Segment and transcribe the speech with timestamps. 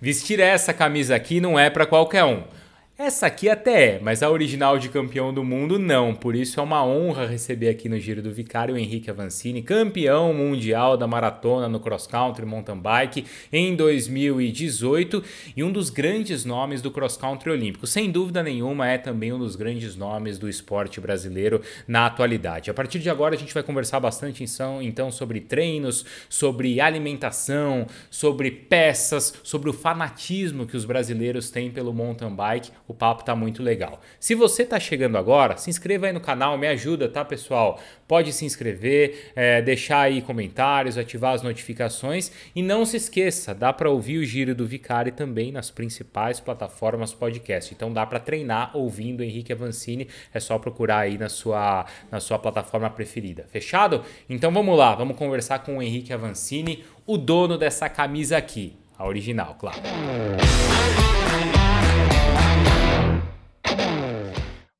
[0.00, 2.42] Vestir essa camisa aqui não é para qualquer um.
[3.02, 6.14] Essa aqui até é, mas a original de campeão do mundo não.
[6.14, 10.98] Por isso é uma honra receber aqui no Giro do Vicário Henrique Avancini, campeão mundial
[10.98, 15.24] da maratona no cross country mountain bike em 2018
[15.56, 17.86] e um dos grandes nomes do cross country olímpico.
[17.86, 22.70] Sem dúvida nenhuma é também um dos grandes nomes do esporte brasileiro na atualidade.
[22.70, 24.44] A partir de agora a gente vai conversar bastante
[24.82, 31.94] então sobre treinos, sobre alimentação, sobre peças, sobre o fanatismo que os brasileiros têm pelo
[31.94, 34.00] mountain bike o papo tá muito legal.
[34.18, 37.80] Se você tá chegando agora, se inscreva aí no canal, me ajuda, tá, pessoal?
[38.08, 43.72] Pode se inscrever, é, deixar aí comentários, ativar as notificações e não se esqueça, dá
[43.72, 47.72] para ouvir o Giro do Vicari também nas principais plataformas podcast.
[47.72, 52.40] Então dá para treinar ouvindo Henrique Avancini, é só procurar aí na sua, na sua
[52.40, 53.46] plataforma preferida.
[53.52, 54.02] Fechado?
[54.28, 59.06] Então vamos lá, vamos conversar com o Henrique Avancini, o dono dessa camisa aqui, a
[59.06, 59.78] original, claro.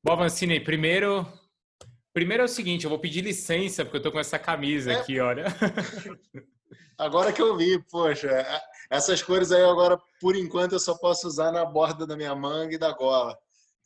[0.03, 1.27] Bom, Vancini, primeiro,
[2.11, 4.95] primeiro é o seguinte, eu vou pedir licença porque eu tô com essa camisa é.
[4.95, 5.45] aqui, olha.
[6.97, 11.27] Agora que eu vi, poxa, é, essas cores aí agora, por enquanto, eu só posso
[11.27, 13.37] usar na borda da minha manga e da gola.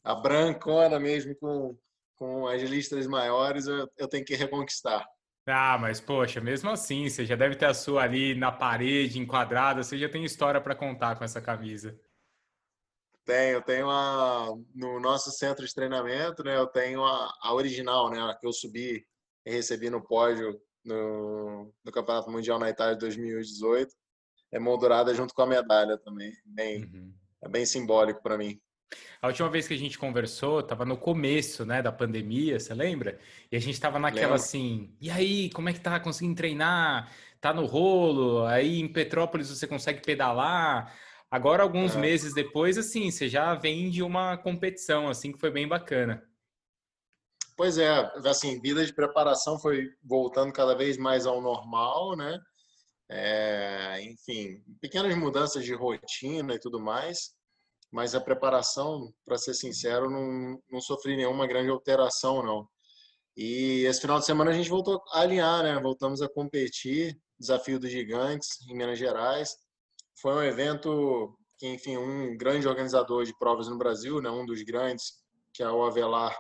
[0.04, 1.78] A brancona mesmo, com,
[2.16, 5.06] com as listras maiores, eu, eu tenho que reconquistar.
[5.48, 9.84] Ah, mas poxa, mesmo assim, você já deve ter a sua ali na parede, enquadrada,
[9.84, 11.98] você já tem história para contar com essa camisa.
[13.26, 16.56] Tenho, tenho a no nosso centro de treinamento, né?
[16.56, 18.22] Eu tenho a, a original, né?
[18.22, 19.04] A que eu subi
[19.46, 23.92] e recebi no pódio no, no Campeonato Mundial na Itália de 2018.
[24.52, 26.32] É moldurada junto com a medalha também.
[26.46, 27.14] Bem, uhum.
[27.44, 28.62] É bem simbólico para mim.
[29.20, 33.20] A última vez que a gente conversou, estava no começo, né, da pandemia, você lembra?
[33.52, 34.36] E a gente estava naquela Lembro.
[34.36, 37.12] assim, e aí, como é que tá conseguindo treinar?
[37.42, 38.46] Tá no rolo?
[38.46, 40.96] Aí em Petrópolis você consegue pedalar?
[41.36, 42.00] Agora, alguns é.
[42.00, 46.26] meses depois, assim, você já vem de uma competição, assim, que foi bem bacana.
[47.58, 47.90] Pois é,
[48.26, 52.40] assim, vida de preparação foi voltando cada vez mais ao normal, né?
[53.10, 57.34] É, enfim, pequenas mudanças de rotina e tudo mais,
[57.92, 62.66] mas a preparação, para ser sincero, não, não sofri nenhuma grande alteração, não.
[63.36, 65.78] E esse final de semana a gente voltou a alinhar, né?
[65.82, 69.65] Voltamos a competir, Desafio dos Gigantes, em Minas Gerais
[70.16, 74.62] foi um evento que, enfim, um grande organizador de provas no Brasil, né, um dos
[74.64, 75.14] grandes,
[75.54, 76.38] que é o Avelar,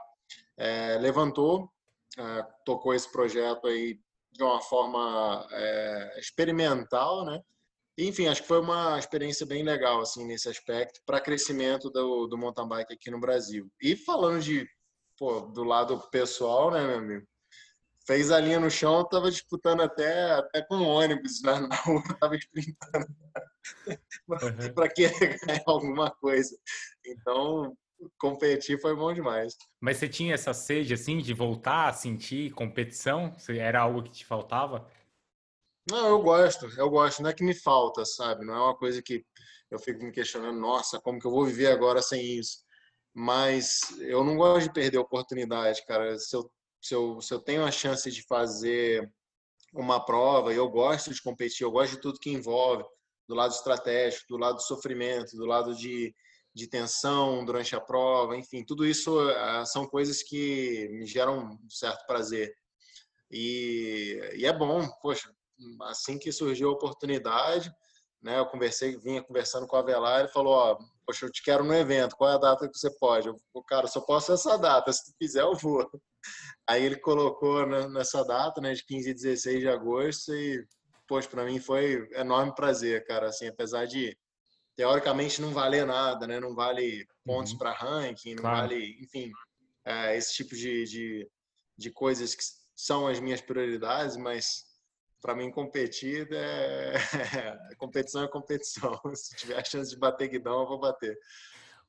[0.57, 1.69] é, levantou,
[2.17, 3.99] é, tocou esse projeto aí
[4.31, 7.41] de uma forma é, experimental, né?
[7.97, 12.37] Enfim, acho que foi uma experiência bem legal assim nesse aspecto para crescimento do, do
[12.37, 13.71] mountain bike aqui no Brasil.
[13.81, 14.67] E falando de
[15.17, 17.27] pô, do lado pessoal, né, meu amigo?
[18.05, 22.35] fez a linha no chão, estava disputando até, até com ônibus na, na rua, estava
[22.35, 23.07] sprintando
[23.87, 24.73] uhum.
[24.73, 26.57] para querer ganhar alguma coisa.
[27.05, 27.75] Então,
[28.17, 29.55] competir foi bom demais.
[29.79, 33.35] Mas você tinha essa sede assim de voltar a sentir competição?
[33.49, 34.89] Era algo que te faltava?
[35.89, 37.21] Não, eu gosto, eu gosto.
[37.21, 38.45] Não é que me falta, sabe?
[38.45, 39.25] Não é uma coisa que
[39.69, 42.63] eu fico me questionando, nossa, como que eu vou viver agora sem isso?
[43.13, 46.17] Mas eu não gosto de perder oportunidade, cara.
[46.17, 46.49] Se eu
[46.85, 49.11] se eu, se eu tenho a chance de fazer
[49.73, 52.85] uma prova eu gosto de competir, eu gosto de tudo que envolve,
[53.27, 56.13] do lado estratégico, do lado do sofrimento, do lado de,
[56.53, 61.69] de tensão durante a prova, enfim, tudo isso uh, são coisas que me geram um
[61.69, 62.53] certo prazer.
[63.31, 65.29] E, e é bom, poxa,
[65.83, 67.71] assim que surgiu a oportunidade,
[68.21, 71.63] né, eu conversei, vinha conversando com a Avelar e falou, ó, poxa, eu te quero
[71.63, 73.27] no evento, qual é a data que você pode?
[73.27, 73.37] Eu,
[73.67, 75.87] cara, só posso essa data, se tu quiser eu vou.
[76.67, 80.65] Aí ele colocou nessa data, né, de 15 e 16 de agosto e,
[81.07, 84.17] poxa, para mim foi enorme prazer, cara, assim, apesar de
[84.75, 87.57] teoricamente não valer nada, né, não vale pontos uhum.
[87.57, 88.67] para ranking, não claro.
[88.67, 89.31] vale, enfim,
[89.85, 91.29] é, esse tipo de, de,
[91.77, 92.43] de coisas que
[92.75, 94.65] são as minhas prioridades, mas
[95.21, 96.93] para mim competir é...
[97.77, 98.99] competição é competição.
[99.15, 101.17] Se tiver a chance de bater guidão, eu vou bater.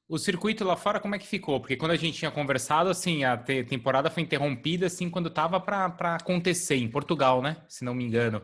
[0.08, 1.60] O circuito lá fora, como é que ficou?
[1.60, 6.14] Porque quando a gente tinha conversado, assim, a temporada foi interrompida, assim, quando estava para
[6.14, 7.56] acontecer, em Portugal, né?
[7.68, 8.40] Se não me engano.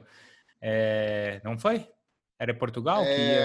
[0.62, 1.40] É...
[1.44, 1.88] Não foi?
[2.38, 3.02] Era Portugal?
[3.04, 3.44] É,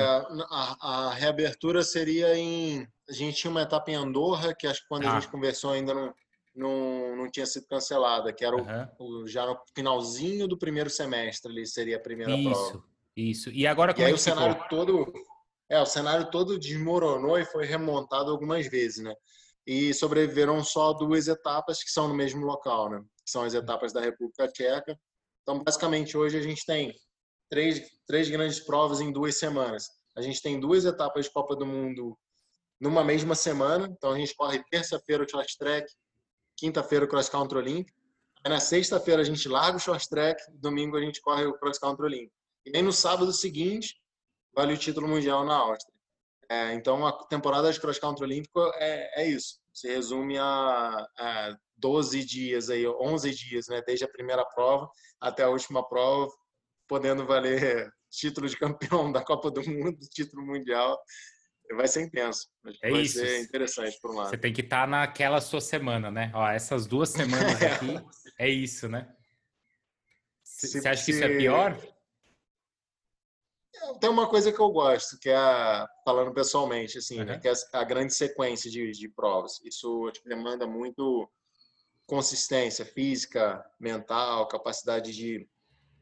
[0.49, 2.87] a, a, reabertura seria em...
[3.09, 5.11] A gente tinha uma etapa em Andorra, que acho que quando ah.
[5.11, 6.13] a gente conversou ainda não,
[6.55, 8.87] não, não tinha sido cancelada, que era uhum.
[8.99, 12.67] o, já no finalzinho do primeiro semestre, ali seria a primeira isso, prova.
[12.67, 12.83] Isso,
[13.15, 13.51] isso.
[13.51, 15.13] E agora como e aí é o cenário todo
[15.69, 19.13] é, o cenário todo desmoronou e foi remontado algumas vezes, né?
[19.65, 23.01] E sobreviveram só duas etapas que são no mesmo local, né?
[23.23, 24.97] Que são as etapas da República Tcheca.
[25.41, 26.93] Então, basicamente, hoje a gente tem
[27.49, 29.89] três, três grandes provas em duas semanas.
[30.15, 32.17] a gente tem duas etapas de Copa do Mundo
[32.79, 33.88] numa mesma semana.
[33.88, 35.91] Então a gente corre terça-feira o short track,
[36.55, 37.97] quinta-feira o cross country olímpico.
[38.44, 41.79] Aí na sexta-feira a gente larga o short track, domingo a gente corre o cross
[41.79, 42.33] country olímpico.
[42.65, 43.95] E nem no sábado seguinte
[44.53, 45.95] vale o título mundial na Áustria.
[46.49, 49.59] É, então a temporada de cross country olímpico é, é isso.
[49.73, 54.89] Se resume a, a 12 dias aí, 11 dias, né, desde a primeira prova
[55.19, 56.31] até a última prova,
[56.87, 60.97] podendo valer título de campeão da Copa do Mundo, título mundial
[61.75, 62.47] vai ser intenso.
[62.81, 63.19] É vai isso.
[63.19, 64.29] ser interessante por um lado.
[64.29, 66.31] Você tem que estar tá naquela sua semana, né?
[66.33, 67.99] Ó, essas duas semanas aqui
[68.39, 69.13] é isso, né?
[70.43, 71.77] Você acha que isso é pior?
[73.75, 77.25] É, tem uma coisa que eu gosto, que é a, falando pessoalmente, assim, uhum.
[77.25, 79.59] né, que é a grande sequência de, de provas.
[79.63, 81.29] Isso que demanda muito
[82.07, 85.47] consistência física, mental, capacidade de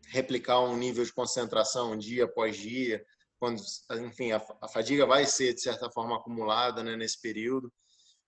[0.10, 3.04] replicar um nível de concentração dia após dia
[3.40, 3.62] quando,
[4.06, 7.72] enfim, a, a, fadiga vai ser de certa forma acumulada né, nesse período.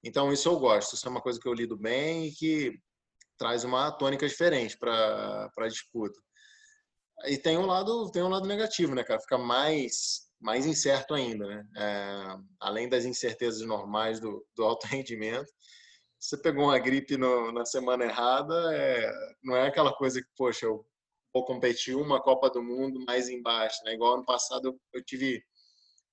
[0.04, 2.80] Então isso eu gosto, isso é uma coisa que eu lido bem e que
[3.38, 6.20] traz uma tônica diferente para a disputa.
[7.26, 9.20] E tem um lado tem um lado negativo, né, cara?
[9.20, 11.66] Fica mais mais incerto ainda, né?
[11.78, 15.52] É, além das incertezas normais do, do alto rendimento,
[16.20, 19.12] você pegou uma gripe no, na semana errada, é,
[19.44, 20.86] não é aquela coisa que, poxa, eu
[21.34, 23.94] vou competir uma Copa do Mundo mais embaixo, né?
[23.94, 25.44] Igual ano passado eu tive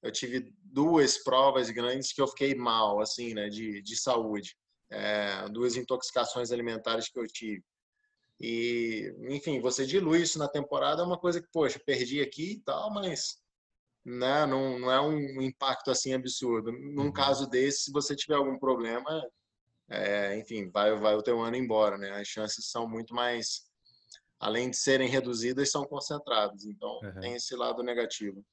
[0.02, 4.54] eu tive duas provas grandes que eu fiquei mal, assim, né, de, de saúde,
[4.90, 7.64] é, duas intoxicações alimentares que eu tive.
[8.38, 12.60] E, enfim, você dilui isso na temporada é uma coisa que, poxa, perdi aqui e
[12.60, 13.38] tal, mas
[14.04, 16.70] né, não, não é um impacto assim absurdo.
[16.70, 17.12] Num uhum.
[17.12, 19.26] caso desse, se você tiver algum problema,
[19.88, 22.10] é, enfim, vai, vai o teu ano embora, né?
[22.10, 23.62] As chances são muito mais
[24.44, 26.66] além de serem reduzidas, são concentradas.
[26.66, 27.20] Então, uhum.
[27.20, 28.44] tem esse lado negativo.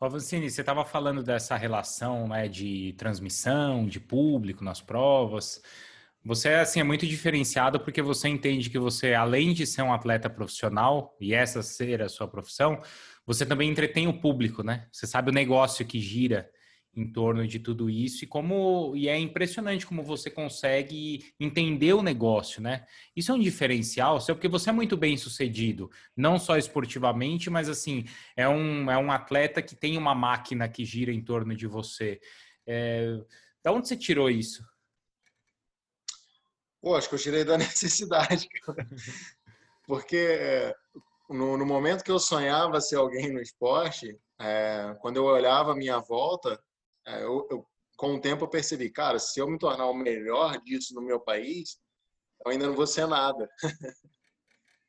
[0.00, 5.62] Ô, Vancini, você estava falando dessa relação né, de transmissão, de público nas provas.
[6.24, 10.28] Você assim, é muito diferenciado porque você entende que você, além de ser um atleta
[10.28, 12.82] profissional, e essa ser a sua profissão,
[13.24, 14.88] você também entretém o público, né?
[14.90, 16.50] Você sabe o negócio que gira
[16.96, 22.02] em torno de tudo isso e como e é impressionante como você consegue entender o
[22.02, 22.86] negócio, né?
[23.14, 27.68] Isso é um diferencial, é porque você é muito bem sucedido, não só esportivamente, mas
[27.68, 31.66] assim é um, é um atleta que tem uma máquina que gira em torno de
[31.66, 32.18] você.
[32.66, 33.20] É,
[33.62, 34.64] da onde você tirou isso?
[36.80, 38.48] Pô, acho que eu tirei da necessidade,
[39.86, 40.74] porque é,
[41.28, 45.76] no, no, momento que eu sonhava ser alguém no esporte, é, quando eu olhava a
[45.76, 46.60] minha volta,
[47.06, 47.66] eu, eu,
[47.96, 51.20] com o tempo eu percebi, cara, se eu me tornar o melhor disso no meu
[51.20, 51.78] país,
[52.44, 53.48] eu ainda não vou ser nada.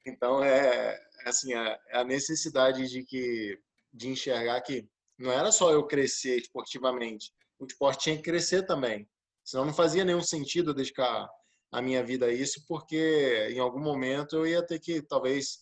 [0.06, 3.60] então é, é assim a, é a necessidade de que
[3.94, 4.88] de enxergar que
[5.18, 9.10] não era só eu crescer esportivamente, o esporte tinha que crescer também.
[9.44, 11.28] Senão não fazia nenhum sentido dedicar
[11.72, 15.60] a minha vida a isso, porque em algum momento eu ia ter que talvez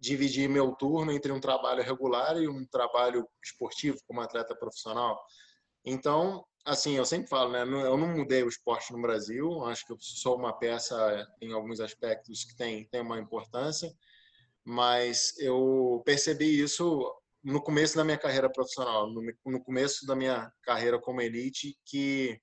[0.00, 5.18] dividir meu turno entre um trabalho regular e um trabalho esportivo como atleta profissional.
[5.84, 7.62] Então, assim, eu sempre falo, né?
[7.62, 9.64] Eu não mudei o esporte no Brasil.
[9.64, 13.92] Acho que eu sou uma peça em alguns aspectos que tem, tem uma importância,
[14.64, 20.50] mas eu percebi isso no começo da minha carreira profissional, no, no começo da minha
[20.62, 22.40] carreira como elite, que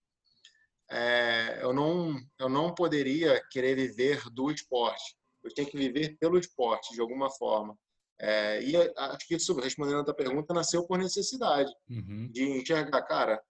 [0.92, 5.16] é, eu, não, eu não poderia querer viver do esporte.
[5.44, 7.76] Eu tinha que viver pelo esporte, de alguma forma.
[8.24, 12.30] É, e acho que isso, respondendo a tua pergunta, nasceu por necessidade uhum.
[12.32, 13.42] de enxergar, cara,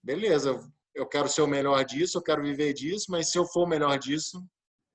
[0.00, 0.60] beleza,
[0.94, 3.68] eu quero ser o melhor disso, eu quero viver disso, mas se eu for o
[3.68, 4.40] melhor disso,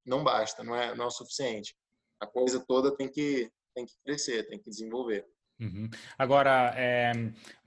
[0.06, 1.76] não basta, não é, não é o suficiente.
[2.22, 5.26] A coisa toda tem que, tem que crescer, tem que desenvolver.
[5.60, 5.90] Uhum.
[6.18, 7.12] Agora, é,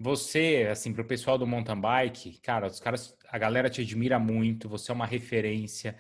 [0.01, 4.19] você, assim, para o pessoal do mountain bike, cara, os caras, a galera te admira
[4.19, 5.95] muito, você é uma referência,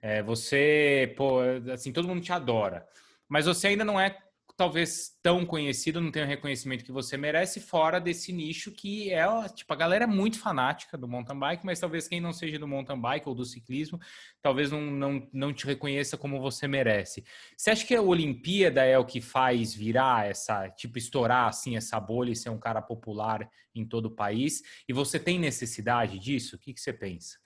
[0.00, 2.88] é, você, pô, assim, todo mundo te adora,
[3.28, 4.25] mas você ainda não é
[4.56, 9.26] talvez tão conhecido, não tem o reconhecimento que você merece, fora desse nicho que é,
[9.50, 12.66] tipo, a galera é muito fanática do mountain bike, mas talvez quem não seja do
[12.66, 14.00] mountain bike ou do ciclismo,
[14.40, 17.22] talvez não, não, não te reconheça como você merece.
[17.54, 22.00] Você acha que a Olimpíada é o que faz virar essa, tipo, estourar assim essa
[22.00, 24.62] bolha e ser um cara popular em todo o país?
[24.88, 26.56] E você tem necessidade disso?
[26.56, 27.36] O que, que você pensa?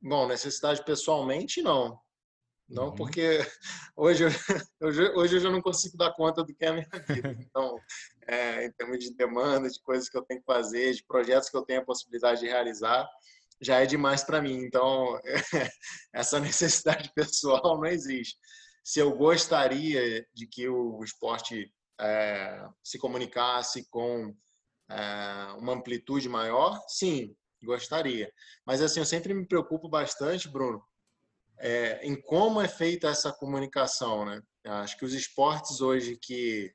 [0.00, 2.00] Bom, necessidade pessoalmente, não.
[2.68, 3.38] Não, porque
[3.96, 4.24] hoje,
[4.80, 7.36] hoje, hoje eu já não consigo dar conta do que é a minha vida.
[7.52, 7.78] Então,
[8.26, 11.56] é, em termos de demanda, de coisas que eu tenho que fazer, de projetos que
[11.56, 13.08] eu tenho a possibilidade de realizar,
[13.60, 14.54] já é demais para mim.
[14.64, 15.20] Então,
[16.14, 18.36] essa necessidade pessoal não existe.
[18.84, 24.34] Se eu gostaria de que o esporte é, se comunicasse com
[24.90, 28.32] é, uma amplitude maior, sim, gostaria.
[28.66, 30.82] Mas assim, eu sempre me preocupo bastante, Bruno,
[31.58, 34.42] é, em como é feita essa comunicação, né?
[34.64, 36.72] Acho que os esportes hoje que,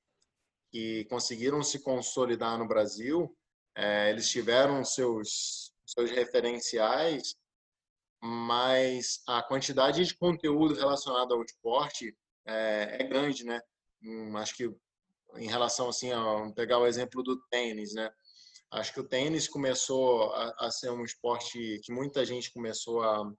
[0.71, 3.35] que conseguiram se consolidar no Brasil,
[3.75, 7.35] é, eles tiveram seus, seus referenciais,
[8.21, 12.15] mas a quantidade de conteúdo relacionado ao esporte
[12.45, 13.61] é, é grande, né?
[14.01, 14.69] Hum, acho que
[15.35, 18.09] em relação assim, a pegar o exemplo do tênis, né?
[18.71, 23.31] Acho que o tênis começou a, a ser um esporte que muita gente começou a,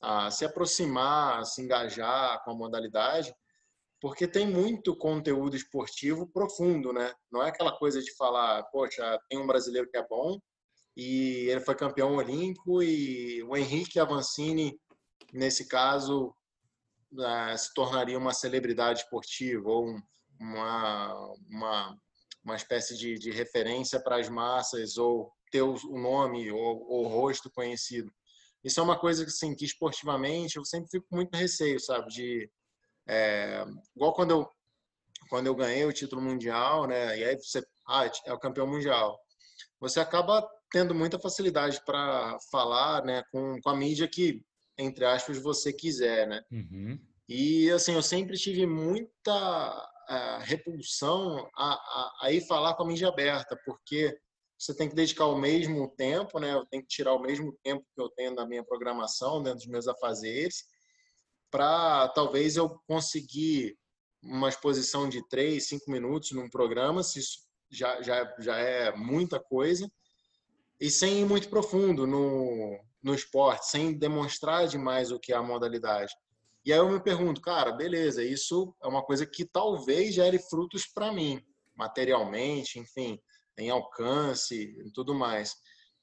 [0.00, 3.34] a se aproximar, a se engajar com a modalidade,
[4.00, 7.12] porque tem muito conteúdo esportivo profundo, né?
[7.30, 10.38] Não é aquela coisa de falar, poxa, tem um brasileiro que é bom
[10.96, 14.78] e ele foi campeão olímpico e o Henrique Avancini,
[15.32, 16.34] nesse caso,
[17.18, 19.96] eh, se tornaria uma celebridade esportiva ou
[20.40, 21.98] uma, uma,
[22.42, 27.50] uma espécie de, de referência para as massas ou ter o nome ou o rosto
[27.50, 28.10] conhecido.
[28.62, 32.08] Isso é uma coisa que, assim, que esportivamente eu sempre fico muito receio, sabe?
[32.08, 32.50] De,
[33.08, 33.64] é,
[33.96, 34.50] igual quando eu,
[35.28, 37.18] quando eu ganhei o título mundial, né?
[37.18, 39.18] E aí você ah, é o campeão mundial.
[39.80, 44.42] Você acaba tendo muita facilidade para falar né, com, com a mídia que,
[44.78, 46.42] entre aspas, você quiser, né?
[46.52, 46.98] Uhum.
[47.28, 49.88] E, assim, eu sempre tive muita
[50.42, 54.16] repulsão a, a, a, ir falar com a mídia aberta, porque
[54.60, 56.52] você tem que dedicar o mesmo tempo, né?
[56.52, 59.68] Eu tenho que tirar o mesmo tempo que eu tenho da minha programação, dentro dos
[59.68, 60.64] meus afazeres,
[61.50, 63.74] para talvez eu conseguir
[64.22, 67.38] uma exposição de três, cinco minutos num programa, se isso
[67.70, 69.90] já, já, já é muita coisa,
[70.78, 75.42] e sem ir muito profundo no, no esporte, sem demonstrar demais o que é a
[75.42, 76.12] modalidade.
[76.66, 80.86] E aí eu me pergunto, cara, beleza, isso é uma coisa que talvez gere frutos
[80.86, 81.42] para mim,
[81.74, 83.18] materialmente, enfim,
[83.60, 85.54] em alcance e tudo mais.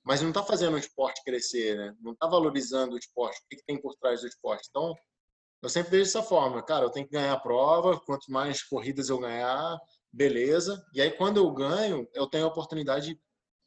[0.03, 1.95] Mas não está fazendo o esporte crescer, né?
[1.99, 4.67] Não está valorizando o esporte, o que, que tem por trás do esporte.
[4.69, 4.93] Então,
[5.61, 9.09] eu sempre vejo dessa forma, cara, eu tenho que ganhar a prova, quanto mais corridas
[9.09, 9.77] eu ganhar,
[10.11, 10.85] beleza.
[10.93, 13.21] E aí, quando eu ganho, eu tenho a oportunidade de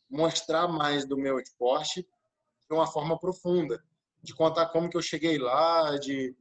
[0.08, 3.82] mostrar mais do meu esporte de uma forma profunda,
[4.22, 6.34] de contar como que eu cheguei lá, de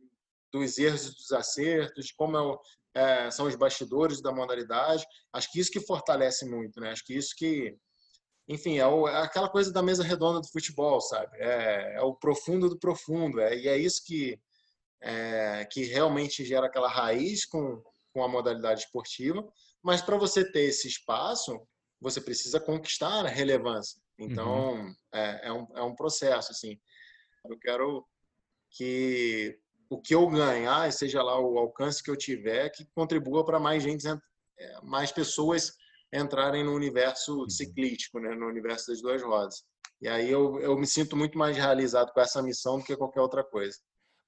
[0.51, 2.59] dos erros e dos acertos, de como o,
[2.99, 5.05] é, são os bastidores da modalidade.
[5.31, 6.91] Acho que isso que fortalece muito, né?
[6.91, 7.75] Acho que isso que,
[8.47, 11.37] enfim, é, o, é aquela coisa da mesa redonda do futebol, sabe?
[11.37, 14.37] É, é o profundo do profundo, é, e é isso que,
[15.01, 17.81] é, que realmente gera aquela raiz com,
[18.13, 19.47] com a modalidade esportiva.
[19.81, 21.57] Mas para você ter esse espaço,
[22.01, 24.01] você precisa conquistar a relevância.
[24.17, 24.95] Então, uhum.
[25.13, 26.77] é, é, um, é um processo, assim.
[27.45, 28.05] Eu quero
[28.71, 29.57] que
[29.89, 33.81] o que eu ganhar, seja lá o alcance que eu tiver, que contribua para mais
[33.81, 35.74] gente, é, mais pessoas
[36.13, 37.50] entrarem no universo uhum.
[37.50, 39.63] ciclístico, né, no universo das duas rodas.
[40.01, 43.22] E aí eu, eu me sinto muito mais realizado com essa missão do que qualquer
[43.22, 43.77] outra coisa.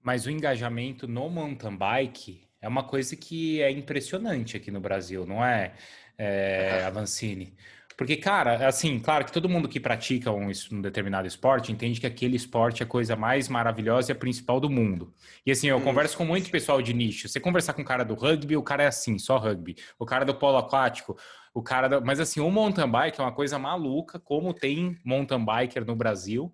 [0.01, 5.25] Mas o engajamento no mountain bike é uma coisa que é impressionante aqui no Brasil,
[5.25, 5.75] não é,
[6.17, 7.55] é Avancini?
[8.01, 12.07] Porque, cara, assim, claro que todo mundo que pratica um, um, determinado esporte entende que
[12.07, 15.13] aquele esporte é a coisa mais maravilhosa e a principal do mundo.
[15.45, 15.81] E assim, eu hum.
[15.81, 17.29] converso com muito pessoal de nicho.
[17.29, 19.75] Você conversar com o cara do rugby, o cara é assim, só rugby.
[19.99, 21.15] O cara do polo aquático,
[21.53, 21.87] o cara.
[21.87, 22.03] Do...
[22.03, 26.51] Mas assim, o mountain bike é uma coisa maluca, como tem mountain biker no Brasil.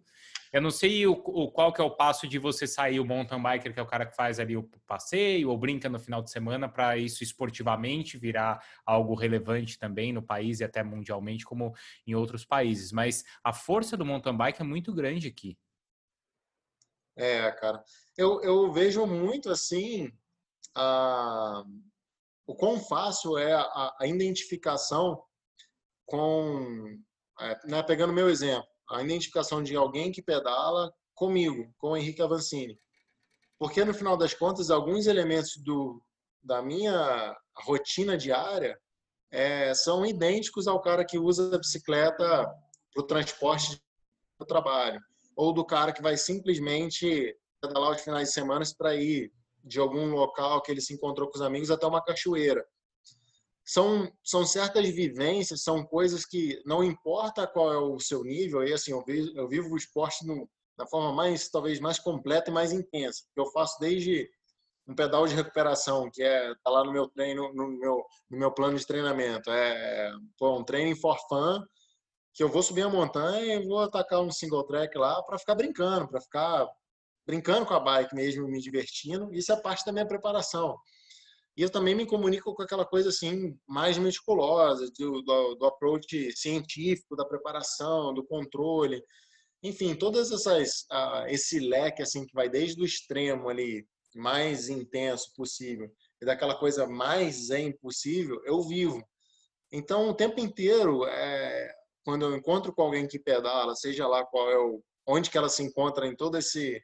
[0.51, 3.41] Eu não sei o, o, qual que é o passo de você sair o mountain
[3.41, 6.31] biker, que é o cara que faz ali o passeio ou brinca no final de
[6.31, 11.73] semana para isso esportivamente virar algo relevante também no país e até mundialmente como
[12.05, 12.91] em outros países.
[12.91, 15.57] Mas a força do mountain bike é muito grande aqui.
[17.15, 17.83] É, cara.
[18.15, 20.11] Eu, eu vejo muito assim
[20.75, 21.63] a,
[22.45, 25.21] o quão fácil é a, a identificação
[26.05, 26.97] com,
[27.39, 32.21] é, né, pegando meu exemplo, a identificação de alguém que pedala comigo, com o Henrique
[32.21, 32.79] Avancini.
[33.59, 36.01] Porque, no final das contas, alguns elementos do,
[36.43, 38.79] da minha rotina diária
[39.31, 42.47] é, são idênticos ao cara que usa a bicicleta
[42.93, 43.81] para o transporte
[44.39, 45.01] do trabalho,
[45.35, 49.31] ou do cara que vai simplesmente pedalar os finais de semana para ir
[49.63, 52.65] de algum local que ele se encontrou com os amigos até uma cachoeira
[53.67, 58.71] são, são certas vivências, são coisas que não importa qual é o seu nível, e
[58.71, 62.53] assim, eu, vivo, eu vivo o esporte no, da forma mais, talvez, mais completa e
[62.53, 63.23] mais intensa.
[63.35, 64.29] Eu faço desde
[64.87, 68.53] um pedal de recuperação, que é tá lá no meu treino, no meu, no meu
[68.53, 69.51] plano de treinamento.
[69.51, 71.61] É pô, um training for fun,
[72.33, 75.55] que eu vou subir a montanha e vou atacar um single track lá para ficar
[75.55, 76.69] brincando, para ficar
[77.25, 79.33] brincando com a bike mesmo, me divertindo.
[79.33, 80.77] Isso é parte da minha preparação.
[81.57, 86.31] E eu também me comunico com aquela coisa assim mais meticulosa, do, do, do approach
[86.37, 89.03] científico, da preparação, do controle.
[89.63, 95.33] Enfim, todas essas uh, esse leque assim que vai desde o extremo ali mais intenso
[95.35, 99.03] possível e daquela coisa mais zen possível, eu vivo.
[99.71, 101.73] Então, o tempo inteiro, é,
[102.03, 105.49] quando eu encontro com alguém que pedala, seja lá qual é o, onde que ela
[105.49, 106.81] se encontra em todo esse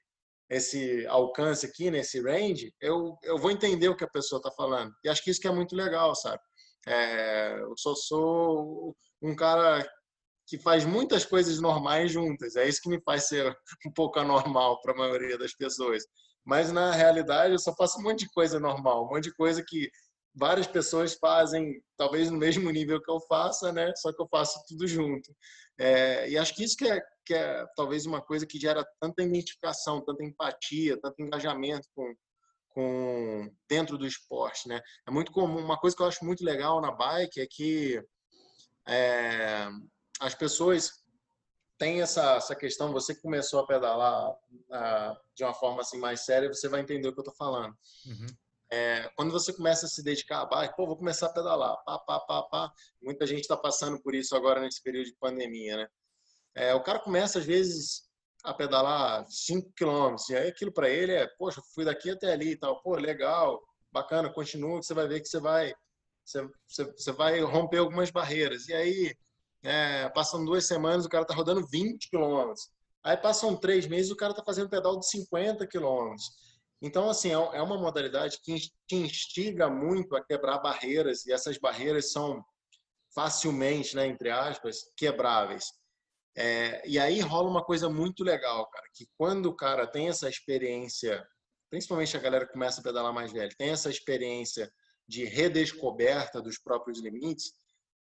[0.54, 4.94] esse alcance aqui, nesse range, eu, eu vou entender o que a pessoa está falando.
[5.04, 6.42] E acho que isso que é muito legal, sabe?
[6.88, 9.88] É, eu só sou um cara
[10.46, 12.56] que faz muitas coisas normais juntas.
[12.56, 13.56] É isso que me faz ser
[13.88, 16.04] um pouco anormal para a maioria das pessoas.
[16.46, 19.64] Mas na realidade eu só faço um monte de coisa normal, um monte de coisa
[19.66, 19.90] que
[20.36, 23.94] várias pessoas fazem, talvez no mesmo nível que eu faça, né?
[23.96, 25.32] Só que eu faço tudo junto.
[25.80, 29.24] É, e acho que isso que é, que é talvez uma coisa que gera tanta
[29.24, 32.14] identificação, tanta empatia, tanto engajamento com,
[32.70, 34.82] com dentro do esporte, né?
[35.08, 35.60] É muito comum.
[35.60, 38.04] Uma coisa que eu acho muito legal na bike é que
[38.88, 39.68] é,
[40.20, 41.04] as pessoas
[41.78, 42.94] têm essa, essa questão.
[42.94, 47.08] Você que começou a pedalar uh, de uma forma assim mais séria, você vai entender
[47.08, 47.76] o que eu estou falando.
[48.06, 48.28] Uhum.
[48.72, 52.00] É, quando você começa a se dedicar à bike, pô, vou começar a pedalar, pá,
[52.00, 52.74] pá, pá, pá.
[53.02, 55.88] Muita gente está passando por isso agora nesse período de pandemia, né?
[56.56, 58.04] É, o cara começa, às vezes,
[58.44, 62.52] a pedalar 5 quilômetros, e aí aquilo para ele é, poxa, fui daqui até ali
[62.52, 65.74] e tal, pô, legal, bacana, continua, que você vai ver que você vai,
[66.26, 66.50] você,
[66.98, 68.68] você, vai romper algumas barreiras.
[68.68, 69.16] E aí,
[69.64, 72.70] é, passam duas semanas, o cara tá rodando 20 quilômetros.
[73.04, 76.26] Aí passam três meses, o cara tá fazendo pedal de 50 quilômetros.
[76.84, 81.58] Então, assim, é, é uma modalidade que te instiga muito a quebrar barreiras, e essas
[81.58, 82.44] barreiras são
[83.16, 85.72] facilmente, né, entre aspas, quebráveis.
[86.36, 90.28] É, e aí rola uma coisa muito legal, cara, que quando o cara tem essa
[90.28, 91.26] experiência,
[91.70, 94.70] principalmente a galera que começa a pedalar mais velho, tem essa experiência
[95.08, 97.54] de redescoberta dos próprios limites,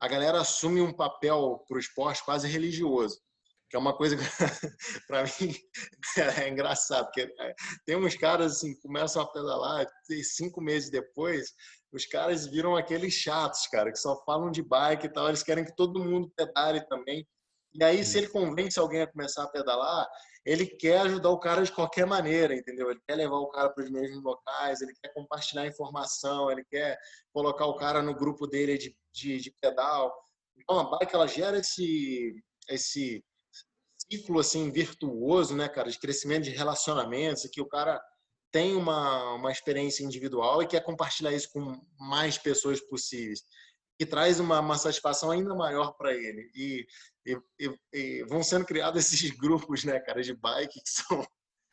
[0.00, 3.20] a galera assume um papel para o esporte quase religioso
[3.70, 4.22] que é uma coisa que
[5.06, 5.54] para mim
[6.36, 7.54] é engraçado, porque é,
[7.86, 11.54] tem uns caras assim começam a pedalar e cinco meses depois
[11.92, 15.64] os caras viram aqueles chatos, cara, que só falam de bike e tal, eles querem
[15.64, 17.26] que todo mundo pedale também.
[17.72, 20.08] E aí, se ele convence alguém a começar a pedalar,
[20.44, 22.90] ele quer ajudar o cara de qualquer maneira, entendeu?
[22.90, 26.98] Ele quer levar o cara para os mesmos locais, ele quer compartilhar informação, ele quer
[27.32, 30.12] colocar o cara no grupo dele de, de, de pedal.
[30.56, 32.34] Então, a bike, ela gera esse,
[32.68, 33.24] esse
[34.10, 38.00] ciclo assim virtuoso, né, cara, de crescimento de relacionamentos, que o cara
[38.52, 43.42] tem uma, uma experiência individual e quer compartilhar isso com mais pessoas possíveis,
[43.98, 46.50] que traz uma, uma satisfação ainda maior para ele.
[46.54, 46.86] E,
[47.26, 51.24] e, e, e, vão sendo criados esses grupos, né, cara, de bike que são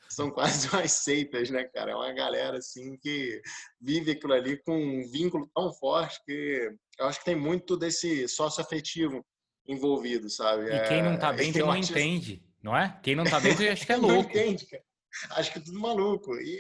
[0.10, 1.91] são quase umas seitas, né, cara?
[1.91, 3.41] É uma galera assim que
[3.80, 8.28] vive aquilo ali com um vínculo tão forte que eu acho que tem muito desse
[8.28, 9.26] sócio afetivo
[9.68, 10.74] envolvido, sabe?
[10.74, 11.92] E quem não tá é, dentro não acho...
[11.92, 13.00] entende, não é?
[13.04, 14.14] Quem não tá dentro acho que é louco.
[14.16, 14.84] não entende, cara.
[15.32, 16.36] Acho que é tudo maluco.
[16.36, 16.60] E,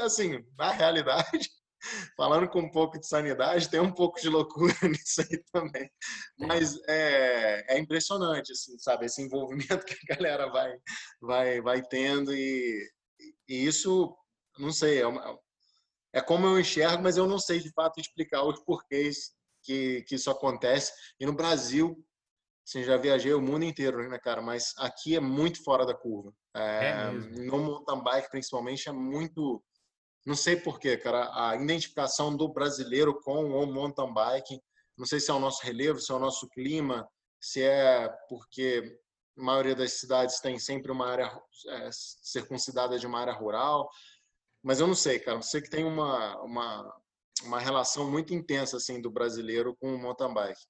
[0.00, 1.50] assim, na realidade,
[2.16, 5.90] falando com um pouco de sanidade, tem um pouco de loucura nisso aí também.
[6.38, 9.06] Mas é, é impressionante, assim, sabe?
[9.06, 10.76] Esse envolvimento que a galera vai,
[11.20, 12.88] vai, vai tendo e,
[13.48, 14.16] e isso,
[14.58, 15.38] não sei, é, uma,
[16.12, 19.32] é como eu enxergo, mas eu não sei de fato explicar os porquês
[19.62, 20.92] que, que isso acontece.
[21.20, 21.96] E no Brasil,
[22.68, 24.42] Assim, já viajei o mundo inteiro, né, cara?
[24.42, 26.34] Mas aqui é muito fora da curva.
[26.54, 29.64] É, é no mountain bike, principalmente, é muito.
[30.26, 31.30] Não sei porquê, cara.
[31.32, 34.60] A identificação do brasileiro com o mountain bike.
[34.98, 37.08] Não sei se é o nosso relevo, se é o nosso clima,
[37.40, 39.00] se é porque
[39.38, 43.88] a maioria das cidades tem sempre uma área é, circuncidada de uma área rural.
[44.62, 45.38] Mas eu não sei, cara.
[45.38, 47.00] Eu sei que tem uma, uma,
[47.44, 50.60] uma relação muito intensa assim do brasileiro com o mountain bike.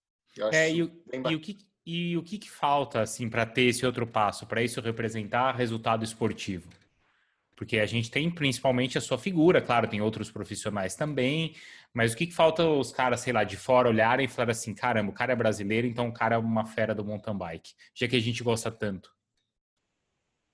[0.52, 4.06] É, e, e o que e o que, que falta assim para ter esse outro
[4.06, 6.68] passo, para isso representar resultado esportivo?
[7.56, 11.56] Porque a gente tem principalmente a sua figura, claro, tem outros profissionais também,
[11.94, 14.74] mas o que, que falta os caras, sei lá, de fora olharem e falar assim,
[14.74, 18.06] caramba, o cara é brasileiro, então o cara é uma fera do mountain bike, já
[18.06, 19.10] que a gente gosta tanto?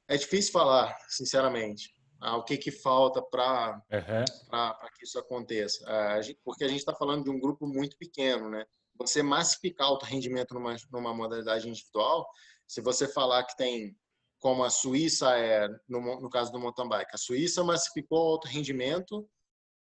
[0.07, 4.91] É difícil falar, sinceramente, ah, o que, que falta para uhum.
[4.97, 5.85] que isso aconteça.
[5.89, 8.65] Ah, porque a gente está falando de um grupo muito pequeno, né?
[8.97, 12.27] Você massificar o rendimento numa, numa modalidade individual,
[12.67, 13.97] se você falar que tem,
[14.39, 19.29] como a Suíça é, no, no caso do mountain bike, a Suíça massificou alto rendimento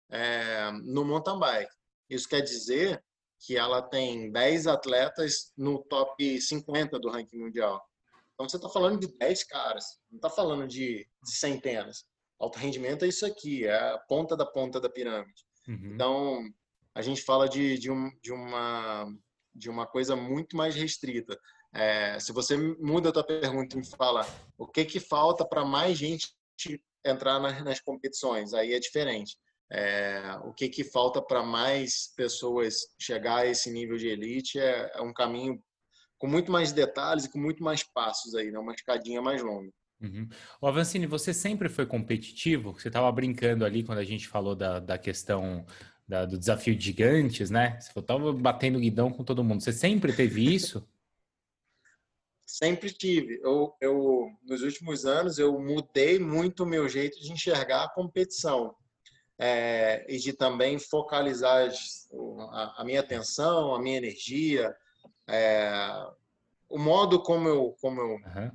[0.10, 1.72] é, no mountain bike.
[2.10, 3.04] Isso quer dizer
[3.40, 7.84] que ela tem 10 atletas no top 50 do ranking mundial.
[8.34, 12.06] Então você está falando de 10 caras, não está falando de, de, centenas.
[12.40, 15.46] Alto rendimento é isso aqui, é a ponta da ponta da pirâmide.
[15.68, 15.94] Uhum.
[15.94, 16.44] Então,
[16.96, 19.12] a gente fala de, de, um, de, uma,
[19.54, 21.38] de uma coisa muito mais restrita.
[21.74, 24.26] É, se você muda a tua pergunta e me fala
[24.58, 26.32] o que que falta para mais gente
[27.04, 29.36] entrar nas, nas, competições, aí é diferente.
[29.72, 34.92] É, o que que falta para mais pessoas chegar a esse nível de elite é,
[34.94, 35.60] é, um caminho
[36.20, 38.60] com muito mais detalhes e com muito mais passos aí, né?
[38.60, 39.72] uma escadinha mais longa.
[40.00, 40.28] Uhum.
[40.62, 42.74] O Avancini, você sempre foi competitivo?
[42.74, 45.66] Você estava brincando ali quando a gente falou da, da questão
[46.08, 47.80] da, do desafio de gigantes, né?
[47.80, 49.62] Você estava batendo guidão com todo mundo.
[49.62, 50.88] Você sempre teve isso?
[52.54, 53.40] sempre tive.
[53.42, 58.76] Eu, eu, nos últimos anos, eu mudei muito o meu jeito de enxergar a competição
[59.40, 61.68] é, e de também focalizar
[62.52, 64.76] a, a, minha atenção, a minha energia,
[65.28, 66.06] é,
[66.70, 68.52] o modo como eu, como eu uhum.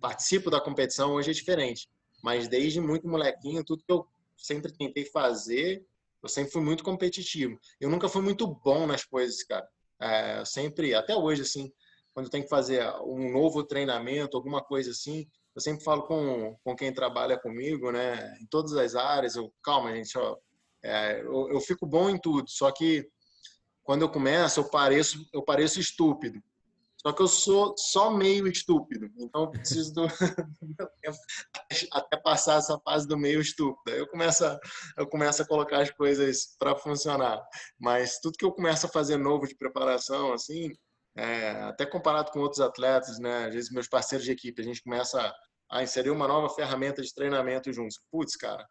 [0.00, 1.88] participo da competição hoje é diferente.
[2.22, 5.84] Mas desde muito molequinho, tudo que eu sempre tentei fazer,
[6.22, 7.58] eu sempre fui muito competitivo.
[7.80, 9.66] Eu nunca fui muito bom nas coisas, cara.
[10.00, 11.72] É, sempre, até hoje, assim,
[12.14, 16.76] quando tem que fazer um novo treinamento, alguma coisa assim, eu sempre falo com, com
[16.76, 20.36] quem trabalha comigo, né, em todas as áreas, eu, calma, gente, ó,
[20.82, 23.08] é, eu, eu, fico bom em tudo, só que
[23.82, 26.40] quando eu começo, eu pareço, eu pareço estúpido.
[27.00, 30.06] Só que eu sou só meio estúpido, então eu preciso do,
[31.92, 33.96] até passar essa fase do meio estúpido.
[33.96, 34.58] Eu começo a,
[34.96, 37.40] eu começo a colocar as coisas para funcionar.
[37.78, 40.72] Mas tudo que eu começo a fazer novo de preparação, assim,
[41.16, 43.46] é, até comparado com outros atletas, né?
[43.46, 45.32] Às vezes meus parceiros de equipe, a gente começa
[45.70, 48.00] a inserir uma nova ferramenta de treinamento juntos.
[48.10, 48.66] Putz, cara,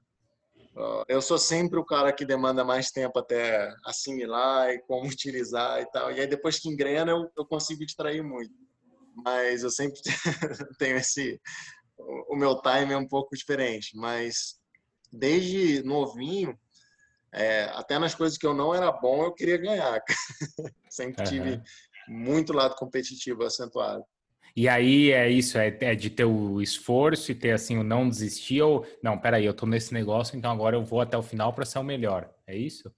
[1.07, 5.85] eu sou sempre o cara que demanda mais tempo até assimilar e como utilizar e
[5.91, 6.11] tal.
[6.11, 8.53] E aí depois que engrena, eu, eu consigo distrair muito.
[9.15, 9.99] Mas eu sempre
[10.77, 11.39] tenho esse...
[12.29, 14.59] O meu time é um pouco diferente, mas
[15.11, 16.55] desde novinho,
[17.33, 19.99] é, até nas coisas que eu não era bom, eu queria ganhar.
[20.89, 21.61] sempre tive
[22.07, 24.03] muito lado competitivo acentuado.
[24.57, 28.09] E aí é isso, é, é, de ter o esforço e ter assim o não
[28.09, 31.53] desistir ou não, peraí, eu tô nesse negócio, então agora eu vou até o final
[31.53, 32.33] para ser o melhor.
[32.47, 32.91] É isso?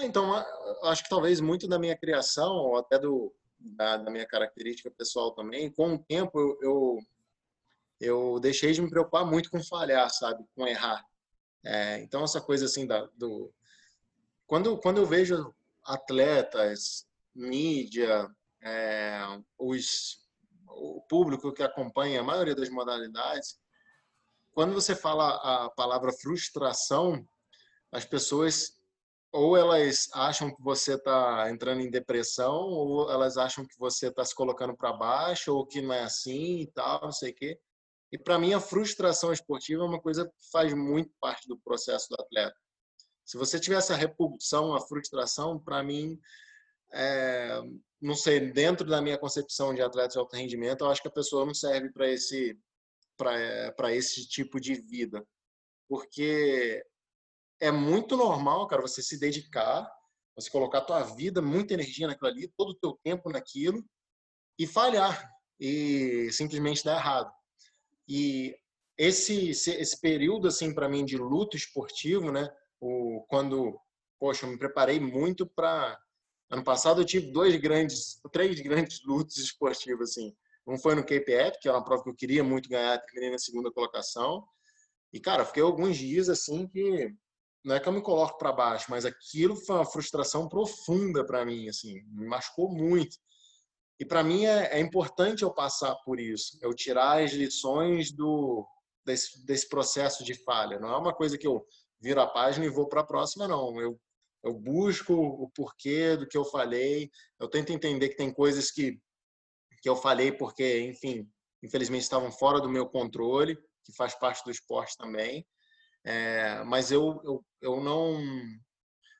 [0.00, 0.34] Então,
[0.84, 5.32] acho que talvez muito da minha criação, ou até do, da, da minha característica pessoal
[5.32, 6.98] também, com o tempo eu, eu,
[8.00, 10.42] eu, deixei de me preocupar muito com falhar, sabe?
[10.56, 11.04] Com errar.
[11.62, 13.52] É, então, essa coisa assim da, do.
[14.46, 18.26] Quando, quando eu vejo atletas, mídia,
[18.64, 19.20] é,
[19.58, 20.18] os,
[20.68, 23.58] o público que acompanha a maioria das modalidades,
[24.52, 27.26] quando você fala a palavra frustração,
[27.92, 28.72] as pessoas
[29.32, 34.24] ou elas acham que você está entrando em depressão, ou elas acham que você está
[34.24, 37.58] se colocando para baixo, ou que não é assim e tal, não sei o quê.
[38.12, 42.06] E para mim a frustração esportiva é uma coisa que faz muito parte do processo
[42.10, 42.54] do atleta.
[43.24, 46.16] Se você tiver essa repulsão, a frustração, para mim,
[46.92, 47.60] é,
[48.04, 51.12] não sei, dentro da minha concepção de atleta de alto rendimento, eu acho que a
[51.12, 52.58] pessoa não serve para esse,
[53.16, 55.26] para esse tipo de vida.
[55.88, 56.84] Porque
[57.60, 59.90] é muito normal, cara, você se dedicar,
[60.36, 63.82] você colocar tua vida, muita energia naquilo ali, todo o teu tempo naquilo,
[64.58, 67.32] e falhar, e simplesmente dar errado.
[68.06, 68.54] E
[68.98, 73.80] esse, esse período, assim, para mim, de luto esportivo, né, o, quando,
[74.20, 75.98] poxa, eu me preparei muito para.
[76.50, 80.34] Ano passado eu tive dois grandes, três grandes lutas esportivas, assim.
[80.66, 83.38] Um foi no KPF, que é uma prova que eu queria muito ganhar, terminei na
[83.38, 84.44] segunda colocação.
[85.12, 87.14] E, cara, fiquei alguns dias assim que
[87.64, 91.44] não é que eu me coloco para baixo, mas aquilo foi uma frustração profunda para
[91.44, 93.16] mim, assim, me machucou muito.
[93.98, 98.66] E para mim é, é, importante eu passar por isso, eu tirar as lições do
[99.04, 100.78] desse, desse processo de falha.
[100.78, 101.64] Não é uma coisa que eu
[102.00, 103.80] viro a página e vou para a próxima, não.
[103.80, 103.98] Eu,
[104.44, 109.00] eu busco o porquê do que eu falei, eu tento entender que tem coisas que,
[109.82, 111.26] que eu falei porque, enfim,
[111.62, 115.46] infelizmente estavam fora do meu controle, que faz parte do esporte também.
[116.04, 118.20] É, mas eu, eu, eu não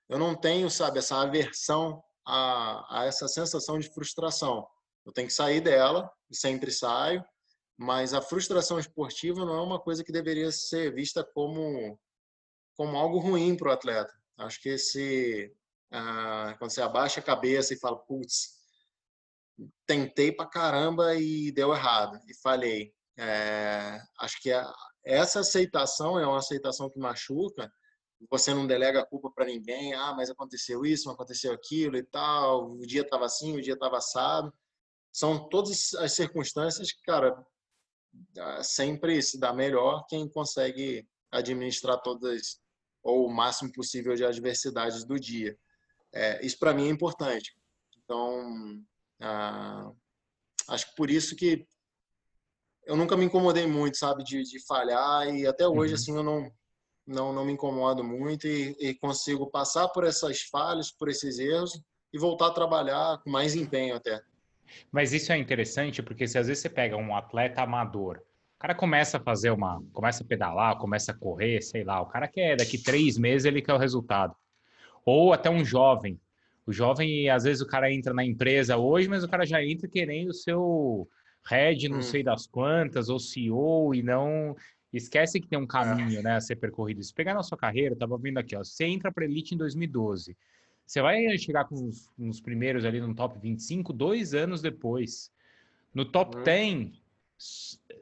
[0.09, 4.69] eu não tenho, sabe, essa aversão a, a essa sensação de frustração.
[5.07, 7.25] Eu tenho que sair dela, sempre saio,
[7.79, 11.99] mas a frustração esportiva não é uma coisa que deveria ser vista como
[12.77, 14.13] como algo ruim para o atleta.
[14.37, 15.55] Acho que esse
[15.97, 18.55] ah, quando você abaixa a cabeça e fala, putz,
[19.87, 22.93] tentei para caramba e deu errado e falhei.
[23.17, 27.73] É, acho que a, essa aceitação é uma aceitação que machuca.
[28.29, 29.95] Você não delega a culpa para ninguém.
[29.95, 32.73] Ah, mas aconteceu isso, aconteceu aquilo e tal.
[32.73, 34.53] O dia estava assim, o dia estava assado.
[35.13, 37.47] São todas as circunstâncias que, cara,
[38.63, 42.61] sempre se dá melhor quem consegue administrar todas
[43.05, 45.57] ou o máximo possível de adversidades do dia.
[46.13, 47.55] É, isso para mim é importante.
[48.03, 48.83] Então,
[49.21, 49.93] ah,
[50.71, 51.67] acho que por isso que
[52.87, 55.99] eu nunca me incomodei muito, sabe, de, de falhar e até hoje uhum.
[55.99, 56.51] assim eu não
[57.07, 61.79] não não me incomodo muito e, e, consigo passar por essas falhas, por esses erros
[62.11, 64.23] e voltar a trabalhar com mais empenho até.
[64.91, 68.23] Mas isso é interessante porque se às vezes você pega um atleta amador,
[68.65, 72.27] cara começa a fazer uma, começa a pedalar, começa a correr, sei lá, o cara
[72.27, 74.35] quer daqui três meses ele quer o resultado.
[75.05, 76.19] Ou até um jovem.
[76.67, 79.87] O jovem, às vezes o cara entra na empresa hoje, mas o cara já entra
[79.87, 81.07] querendo o seu
[81.45, 82.03] head, não hum.
[82.03, 84.57] sei das quantas, ou CEO, e não
[84.91, 85.67] esquece que tem um é.
[85.67, 87.03] caminho, né, a ser percorrido.
[87.03, 89.59] Se pegar na sua carreira, eu tava vendo aqui, ó, você entra para elite em
[89.59, 90.35] 2012.
[90.87, 95.31] Você vai chegar com os, os, primeiros ali no top 25 dois anos depois.
[95.93, 96.43] No top hum.
[96.45, 97.04] 10.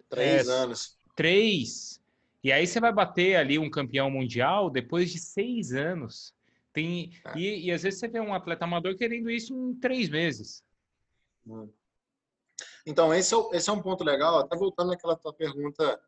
[0.08, 0.96] Três é, anos.
[1.16, 2.00] Três.
[2.42, 6.34] E aí você vai bater ali um campeão mundial depois de seis anos.
[6.72, 7.38] Tem, é.
[7.38, 10.64] e, e, às vezes você vê um atleta amador querendo isso em três meses.
[11.46, 11.68] Hum.
[12.86, 16.00] Então, esse é, esse é um ponto legal, até voltando naquela tua pergunta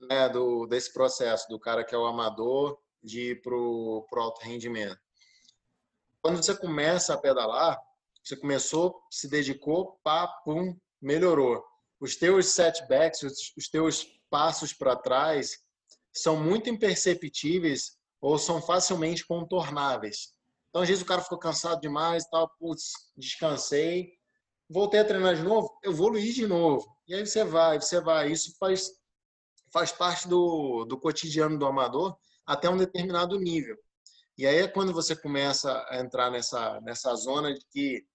[0.00, 4.42] né, do, desse processo, do cara que é o amador de ir para o alto
[4.42, 4.98] rendimento
[6.20, 7.80] quando você começa a pedalar,
[8.22, 11.64] você começou, se dedicou, pá, pum, melhorou.
[12.00, 15.58] Os teus setbacks, os, os teus passos para trás
[16.12, 20.34] são muito imperceptíveis ou são facilmente contornáveis.
[20.68, 24.12] Então, às vezes o cara ficou cansado demais tal, putz, descansei,
[24.68, 26.86] voltei a treinar de novo, evoluí de novo.
[27.06, 28.30] E aí você vai, você vai.
[28.30, 28.90] Isso faz,
[29.72, 33.76] faz parte do, do cotidiano do amador até um determinado nível.
[34.36, 38.06] E aí é quando você começa a entrar nessa, nessa zona de que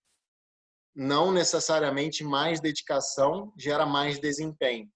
[0.95, 4.89] não necessariamente mais dedicação gera mais desempenho.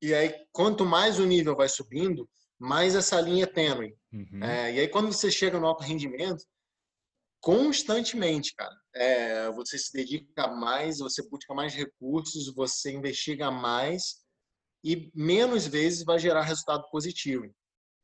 [0.00, 3.96] E aí, quanto mais o nível vai subindo, mais essa linha é tênue.
[4.12, 4.44] Uhum.
[4.44, 6.44] É, e aí, quando você chega no alto rendimento,
[7.40, 14.24] constantemente, cara, é, você se dedica mais, você busca mais recursos, você investiga mais
[14.84, 17.50] e menos vezes vai gerar resultado positivo.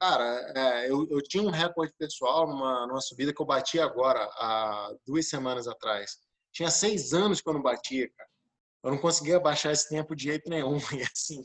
[0.01, 4.25] Cara, é, eu, eu, tinha um recorde pessoal numa, numa subida que eu bati agora,
[4.35, 6.17] há duas semanas atrás.
[6.53, 8.31] Tinha seis anos que eu não batia, cara.
[8.83, 10.79] Eu não conseguia baixar esse tempo de jeito nenhum.
[10.99, 11.45] E assim,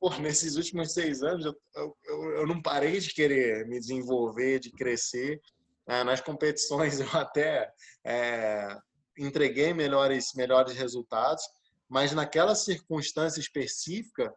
[0.00, 4.70] pô, nesses últimos seis anos, eu, eu, eu não parei de querer me desenvolver, de
[4.70, 5.40] crescer.
[5.86, 7.70] É, nas competições, eu até
[8.04, 8.76] é,
[9.18, 11.42] entreguei melhores, melhores resultados,
[11.88, 14.32] mas naquela circunstância específica,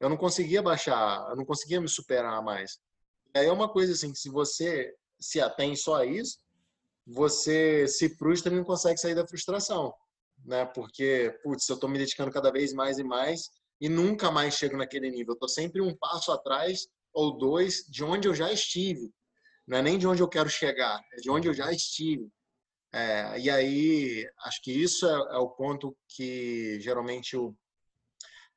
[0.00, 2.78] eu não conseguia baixar, eu não conseguia me superar mais.
[3.34, 6.38] É uma coisa assim, se você se atém só a isso,
[7.06, 9.94] você se frustra e não consegue sair da frustração,
[10.44, 10.64] né?
[10.66, 14.76] Porque, putz, eu estou me dedicando cada vez mais e mais e nunca mais chego
[14.76, 15.34] naquele nível.
[15.34, 19.12] Eu tô sempre um passo atrás ou dois de onde eu já estive.
[19.66, 22.28] Não é nem de onde eu quero chegar, é de onde eu já estive.
[22.92, 27.54] É, e aí, acho que isso é, é o ponto que geralmente o,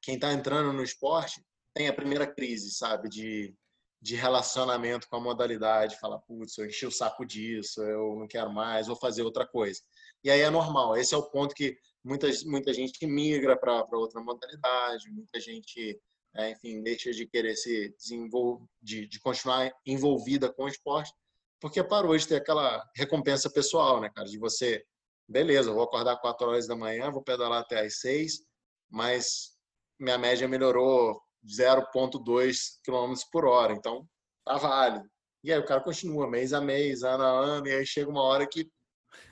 [0.02, 3.10] quem está entrando no esporte tem a primeira crise, sabe?
[3.10, 3.54] De
[4.02, 8.52] de relacionamento com a modalidade, falar, putz, eu enchi o saco disso, eu não quero
[8.52, 9.82] mais, vou fazer outra coisa.
[10.24, 14.22] E aí é normal, esse é o ponto que muita, muita gente migra para outra
[14.22, 16.00] modalidade, muita gente,
[16.36, 21.14] é, enfim, deixa de querer se desenvolver, de, de continuar envolvida com o esporte,
[21.60, 24.82] porque parou de ter aquela recompensa pessoal, né, cara, de você,
[25.28, 28.44] beleza, vou acordar 4 horas da manhã, vou pedalar até às 6,
[28.90, 29.58] mas
[30.00, 33.74] minha média melhorou 0,2 km por hora.
[33.74, 34.08] Então,
[34.46, 35.10] tá válido.
[35.44, 38.22] E aí o cara continua mês a mês, ano a ano, e aí chega uma
[38.22, 38.70] hora que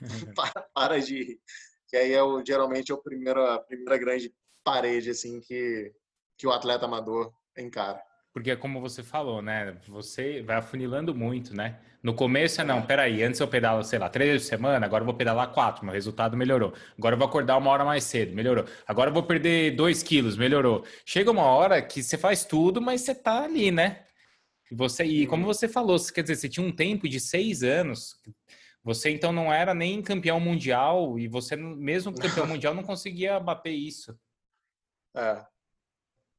[0.34, 1.40] para, para de ir.
[1.88, 5.92] Que aí é o, geralmente é o primeiro, a primeira grande parede assim que,
[6.36, 8.02] que o atleta amador encara.
[8.32, 9.76] Porque é como você falou, né?
[9.88, 11.80] Você vai afunilando muito, né?
[12.02, 15.02] No começo é não, peraí, antes eu pedalo, sei lá, três vezes por semana, agora
[15.02, 16.72] eu vou pedalar quatro, meu resultado melhorou.
[16.96, 18.66] Agora eu vou acordar uma hora mais cedo, melhorou.
[18.86, 20.84] Agora eu vou perder dois quilos, melhorou.
[21.04, 24.04] Chega uma hora que você faz tudo, mas você tá ali, né?
[24.70, 28.20] Você, e como você falou, quer dizer, você tinha um tempo de seis anos,
[28.84, 33.72] você então não era nem campeão mundial, e você, mesmo campeão mundial, não conseguia bater
[33.72, 34.16] isso.
[35.16, 35.46] É.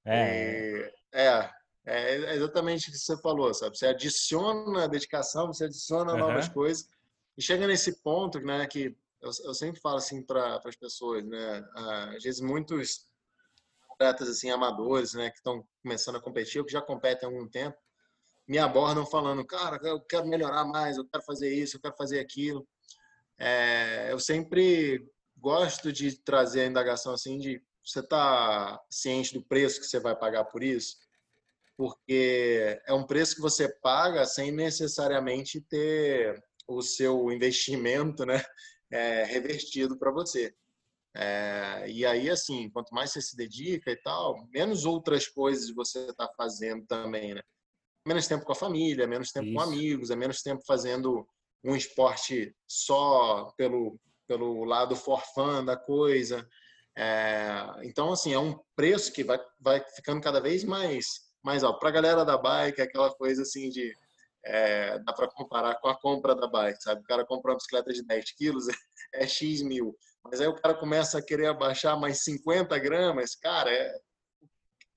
[0.06, 0.82] É.
[0.82, 1.49] E, é,
[1.89, 3.78] é, é exatamente o que você falou, sabe?
[3.78, 6.19] Você adiciona dedicação, você adiciona uhum.
[6.19, 6.88] novas coisas
[7.36, 11.65] e chega nesse ponto, né, que eu, eu sempre falo assim para as pessoas, né,
[12.15, 13.08] às vezes muitos
[13.91, 17.47] atletas assim amadores, né, que estão começando a competir, ou que já competem há algum
[17.47, 17.78] tempo,
[18.47, 22.19] me abordam falando, cara, eu quero melhorar mais, eu quero fazer isso, eu quero fazer
[22.19, 22.67] aquilo.
[23.38, 29.80] É, eu sempre gosto de trazer a indagação assim de você está ciente do preço
[29.80, 30.97] que você vai pagar por isso?
[31.80, 38.44] Porque é um preço que você paga sem necessariamente ter o seu investimento né,
[38.92, 40.54] é, revertido para você.
[41.15, 46.08] É, e aí, assim, quanto mais você se dedica e tal, menos outras coisas você
[46.08, 47.42] está fazendo também, né?
[48.06, 49.56] Menos tempo com a família, menos tempo Isso.
[49.56, 51.26] com amigos, é menos tempo fazendo
[51.63, 56.46] um esporte só pelo, pelo lado for fun da coisa.
[56.98, 61.79] É, então, assim, é um preço que vai, vai ficando cada vez mais, mais alto.
[61.79, 63.91] Para a galera da bike, é aquela coisa assim de.
[64.45, 67.01] É, dá para comparar com a compra da bike, sabe?
[67.01, 68.67] O cara compra uma bicicleta de 10 quilos,
[69.13, 69.97] é X mil.
[70.23, 73.99] Mas aí o cara começa a querer abaixar mais 50 gramas, cara, é,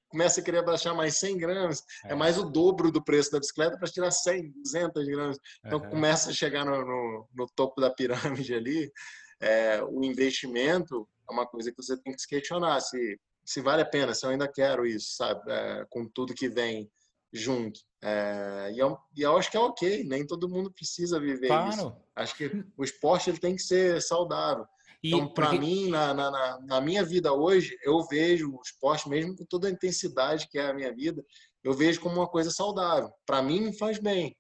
[0.09, 3.41] começa a querer abaixar mais 100 gramas, é, é mais o dobro do preço da
[3.41, 5.39] bicicleta para tirar 100, 200 gramas.
[5.65, 5.91] Então uhum.
[5.91, 8.93] começa a chegar no, no, no, topo da pirâmide ali.
[9.41, 13.83] É, o investimento é uma coisa que você tem que se questionar se, se vale
[13.83, 15.41] a pena, se eu ainda quero isso, sabe?
[15.51, 16.91] É, com tudo que vem
[17.33, 17.81] junto.
[18.03, 21.71] É, e, eu, e, eu, acho que é ok, nem todo mundo precisa viver claro.
[21.71, 21.97] isso.
[22.15, 24.67] Acho que o esporte ele tem que ser saudável.
[25.03, 25.61] E então, para porque...
[25.61, 29.71] mim, na, na, na, minha vida hoje, eu vejo o esporte, mesmo com toda a
[29.71, 31.25] intensidade que é a minha vida,
[31.65, 33.11] eu vejo como uma coisa saudável.
[33.27, 34.37] Para mim, faz bem.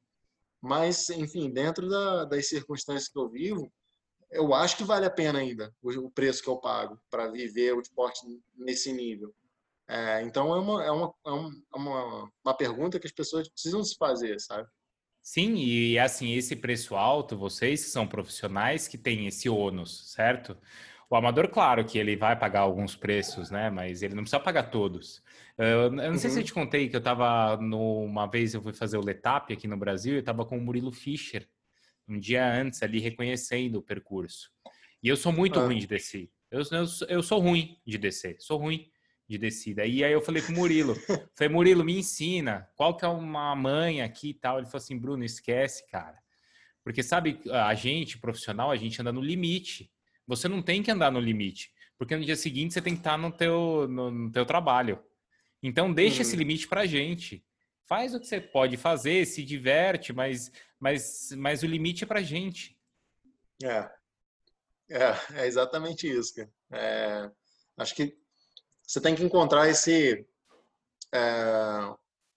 [0.61, 3.73] Mas, enfim, dentro da, das circunstâncias que eu vivo,
[4.33, 7.81] eu acho que vale a pena ainda o, preço que eu pago para viver o
[7.81, 8.21] esporte
[8.57, 9.33] nesse nível.
[9.89, 13.97] É, então, é uma, é, uma, é uma, uma pergunta que as pessoas precisam se
[13.97, 14.67] fazer, sabe?
[15.21, 20.57] Sim, e assim, esse preço alto, vocês que são profissionais que têm esse ônus, certo?
[21.09, 23.71] O amador, claro que ele vai pagar alguns preços, né?
[23.71, 25.23] Mas ele não precisa pagar todos.
[25.59, 26.19] Eu, não uhum.
[26.19, 26.47] sei se eu uhum.
[26.47, 29.77] te contei que eu tava no, uma vez eu fui fazer o Letap aqui no
[29.77, 31.47] Brasil e eu tava com o Murilo Fischer
[32.13, 34.51] um dia antes ali reconhecendo o percurso.
[35.03, 35.65] E eu sou muito ah.
[35.65, 36.31] ruim de descer.
[36.51, 38.89] Eu, eu, eu sou ruim de descer, sou ruim
[39.29, 39.87] de descida.
[39.87, 40.95] E aí eu falei pro Murilo,
[41.37, 44.59] falei, Murilo, me ensina, qual que é uma manha aqui e tal.
[44.59, 46.19] Ele falou assim, Bruno, esquece, cara.
[46.85, 49.91] Porque sabe, a gente, profissional, a gente anda no limite.
[50.27, 53.17] Você não tem que andar no limite, porque no dia seguinte você tem que estar
[53.17, 55.03] no teu, no, no teu trabalho.
[55.63, 56.41] Então deixa esse uhum.
[56.41, 57.45] limite pra gente.
[57.87, 62.23] Faz o que você pode fazer, se diverte, mas, mas, mas o limite é pra
[62.23, 62.77] gente.
[63.63, 63.91] É.
[64.91, 66.51] É, é exatamente isso, cara.
[66.73, 67.31] É,
[67.79, 68.17] acho que
[68.87, 70.27] você tem que encontrar esse
[71.13, 71.95] é,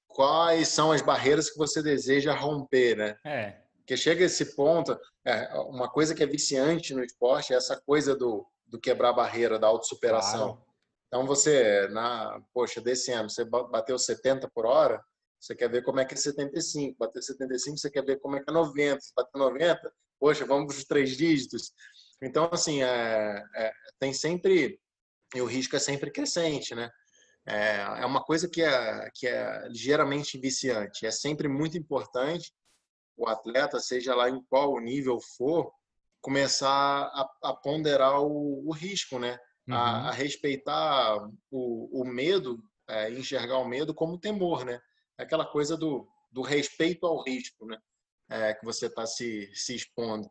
[0.07, 3.17] quais são as barreiras que você deseja romper, né?
[3.25, 3.61] É.
[3.77, 8.15] Porque chega esse ponto, é, uma coisa que é viciante no esporte é essa coisa
[8.15, 10.53] do, do quebrar a barreira, da autossuperação.
[10.53, 10.65] Claro.
[11.07, 15.03] Então você, na, poxa, desse ano, você bateu 70 por hora,
[15.45, 16.97] você quer ver como é que é 75.
[16.97, 18.99] Bateu 75, você quer ver como é que é 90.
[19.01, 21.71] Se bater 90, poxa, vamos para os três dígitos.
[22.21, 24.79] Então, assim, é, é, tem sempre
[25.33, 26.89] e o risco é sempre crescente, né?
[27.45, 31.05] É, é uma coisa que é, que é ligeiramente viciante.
[31.05, 32.53] É sempre muito importante
[33.17, 35.71] o atleta, seja lá em qual nível for,
[36.21, 39.37] começar a, a ponderar o, o, risco, né?
[39.67, 39.75] Uhum.
[39.75, 41.17] A, a, respeitar
[41.51, 44.81] o, o medo, é, enxergar o medo como temor, né?
[45.17, 47.77] Aquela coisa do, do respeito ao risco, né?
[48.29, 50.29] É, que você está se, se expondo.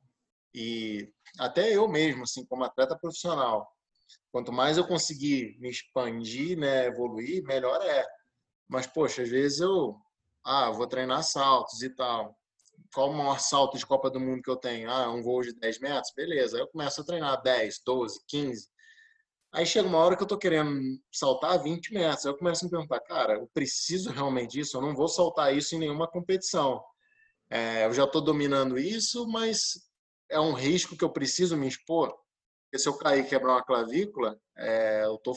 [0.53, 3.69] E até eu mesmo, assim, como atleta profissional,
[4.35, 8.05] Quanto mais eu conseguir me expandir, né, evoluir, melhor é.
[8.69, 9.97] Mas, poxa, às vezes eu
[10.45, 12.37] ah, vou treinar saltos e tal.
[12.93, 14.91] Qual o maior salto de Copa do Mundo que eu tenho?
[14.91, 16.13] Ah, um voo de 10 metros?
[16.17, 16.57] Beleza.
[16.57, 18.69] Aí eu começo a treinar 10, 12, 15.
[19.55, 22.27] Aí chega uma hora que eu tô querendo saltar 20 metros.
[22.27, 24.77] Aí eu começo a me perguntar, cara, eu preciso realmente disso?
[24.77, 26.83] Eu não vou saltar isso em nenhuma competição.
[27.49, 29.75] É, eu já estou dominando isso, mas
[30.29, 32.13] é um risco que eu preciso me expor.
[32.65, 35.37] Porque se eu cair e quebrar uma clavícula, é, eu tô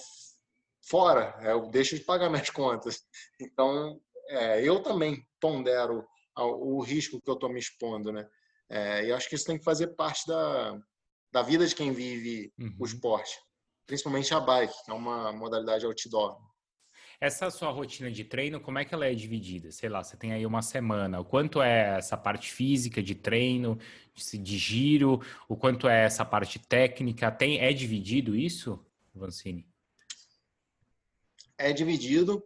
[0.89, 3.03] fora, é, eu deixo de pagar minhas contas.
[3.39, 6.03] Então, é, eu também pondero
[6.35, 8.27] o risco que eu estou me expondo, né?
[8.67, 10.75] É, e acho que isso tem que fazer parte da,
[11.31, 12.75] da vida de quem vive uhum.
[12.79, 13.37] o esporte,
[13.87, 16.37] principalmente a bike, que é uma modalidade outdoor.
[17.19, 19.71] Essa sua rotina de treino, como é que ela é dividida?
[19.71, 21.19] Sei lá, você tem aí uma semana.
[21.19, 23.79] O quanto é essa parte física de treino,
[24.13, 25.19] de giro?
[25.49, 27.31] O quanto é essa parte técnica?
[27.31, 28.85] Tem é dividido isso,
[29.15, 29.67] Vancini?
[31.57, 32.43] É dividido,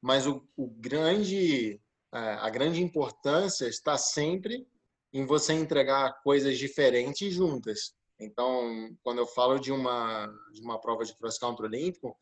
[0.00, 1.78] mas o, o grande
[2.14, 4.64] é, a grande importância está sempre
[5.12, 7.92] em você entregar coisas diferentes juntas.
[8.18, 12.16] Então, quando eu falo de uma de uma prova de cross country olímpico,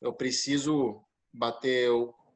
[0.00, 1.90] eu preciso bater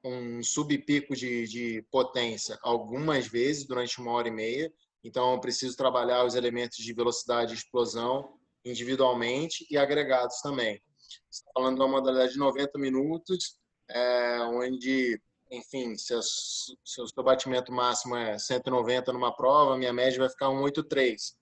[0.05, 4.73] um subpico de, de potência algumas vezes durante uma hora e meia.
[5.03, 10.83] Então, eu preciso trabalhar os elementos de velocidade e explosão individualmente e agregados também.
[11.31, 17.07] Está falando de uma modalidade de 90 minutos, é, onde enfim, se, a, se o
[17.07, 21.38] seu batimento máximo é 190 numa prova, minha média vai ficar 183.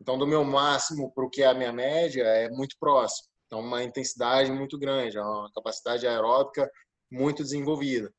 [0.00, 3.28] Então, do meu máximo para o que é a minha média é muito próximo.
[3.46, 6.70] Então, uma intensidade muito grande, uma capacidade aeróbica
[7.10, 8.12] muito desenvolvida.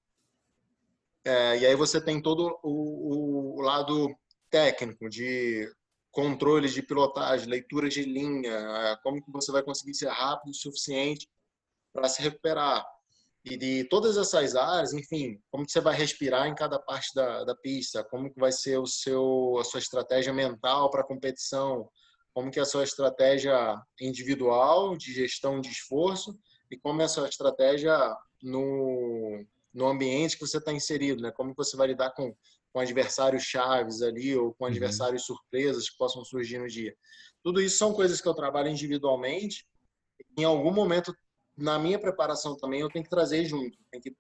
[1.24, 4.14] É, e aí você tem todo o, o, lado
[4.50, 5.72] técnico de
[6.12, 10.56] controle de pilotagem, leitura de linha, é, como que você vai conseguir ser rápido o
[10.56, 11.30] suficiente
[11.94, 12.86] para se recuperar.
[13.44, 17.44] E de todas essas áreas, enfim, como que você vai respirar em cada parte da,
[17.44, 21.90] da pista, como que vai ser o seu, a sua estratégia mental para a competição,
[22.34, 26.38] como que é a sua estratégia individual de gestão de esforço
[26.70, 27.98] e como é a sua estratégia
[28.44, 31.32] no, no ambiente que você está inserido, né?
[31.32, 32.34] Como você vai lidar com,
[32.72, 34.70] com adversários chaves ali ou com uhum.
[34.70, 35.36] adversários uhum.
[35.36, 36.96] surpresas que possam surgir no dia.
[37.44, 39.66] Tudo isso são coisas que eu trabalho individualmente.
[40.38, 41.14] Em algum momento,
[41.62, 43.78] na minha preparação também, eu tenho que trazer junto.
[43.92, 44.16] Tenho que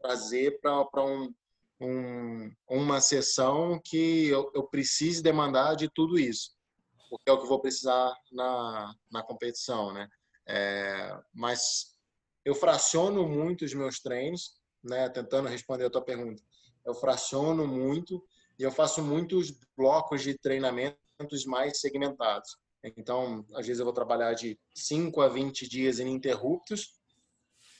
[0.00, 1.34] trazer para um,
[1.80, 6.52] um, uma sessão que eu, eu precise demandar de tudo isso.
[7.10, 10.08] Porque é o que eu vou precisar na, na competição, né?
[10.46, 11.94] É, mas
[12.44, 16.42] eu fraciono muito os meus treinos né, tentando responder a tua pergunta,
[16.84, 18.22] eu fraciono muito
[18.58, 22.56] e eu faço muitos blocos de treinamentos mais segmentados.
[22.96, 26.94] Então, às vezes eu vou trabalhar de 5 a 20 dias ininterruptos,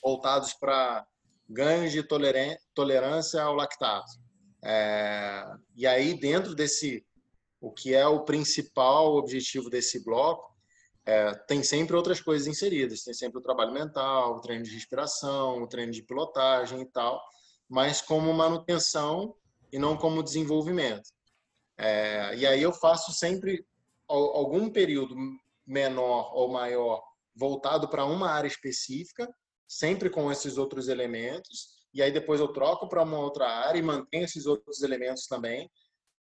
[0.03, 1.07] voltados para
[1.49, 2.03] ganhos de
[2.75, 4.13] tolerância ao lactato.
[4.65, 5.45] É,
[5.77, 7.05] e aí, dentro desse,
[7.61, 10.55] o que é o principal objetivo desse bloco,
[11.07, 13.03] é, tem sempre outras coisas inseridas.
[13.03, 17.23] Tem sempre o trabalho mental, o treino de respiração, o treino de pilotagem e tal,
[17.69, 19.35] mas como manutenção
[19.71, 21.11] e não como desenvolvimento.
[21.77, 23.67] É, e aí eu faço sempre
[24.09, 25.15] algum período
[25.67, 27.03] menor ou maior
[27.35, 29.29] voltado para uma área específica,
[29.67, 33.83] sempre com esses outros elementos, e aí depois eu troco para uma outra área e
[33.83, 35.71] mantenho esses outros elementos também,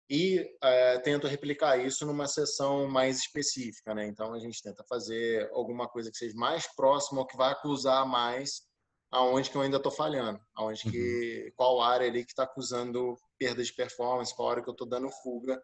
[0.09, 4.07] e é, tento replicar isso numa sessão mais específica, né?
[4.07, 8.07] Então a gente tenta fazer alguma coisa que seja mais próxima ou que vai acusar
[8.07, 8.63] mais
[9.11, 11.53] aonde que eu ainda estou falhando, aonde que uhum.
[11.57, 15.09] qual área ali que está acusando perda de performance, qual área que eu estou dando
[15.23, 15.61] fuga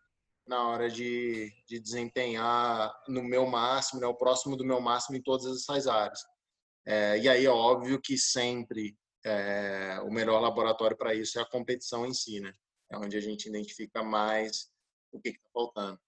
[0.46, 5.22] na hora de, de desempenhar no meu máximo, né, o próximo do meu máximo em
[5.22, 6.20] todas essas áreas.
[6.86, 11.48] É, e aí é óbvio que sempre é, o melhor laboratório para isso é a
[11.48, 12.52] competição em si, né?
[12.90, 14.68] é onde a gente identifica mais
[15.12, 15.98] o que está faltando.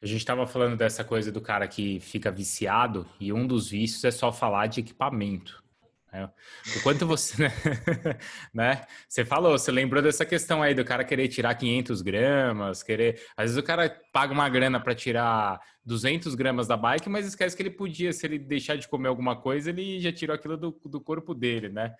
[0.00, 4.02] A gente estava falando dessa coisa do cara que fica viciado e um dos vícios
[4.04, 5.62] é só falar de equipamento.
[6.12, 6.28] Né?
[6.76, 7.34] O quanto você,
[8.52, 8.84] né?
[9.08, 13.20] Você falou, você lembrou dessa questão aí do cara querer tirar 500 gramas, querer.
[13.36, 17.56] Às vezes o cara paga uma grana para tirar 200 gramas da bike, mas esquece
[17.56, 20.78] que ele podia, se ele deixar de comer alguma coisa, ele já tirou aquilo do,
[20.84, 21.94] do corpo dele, né?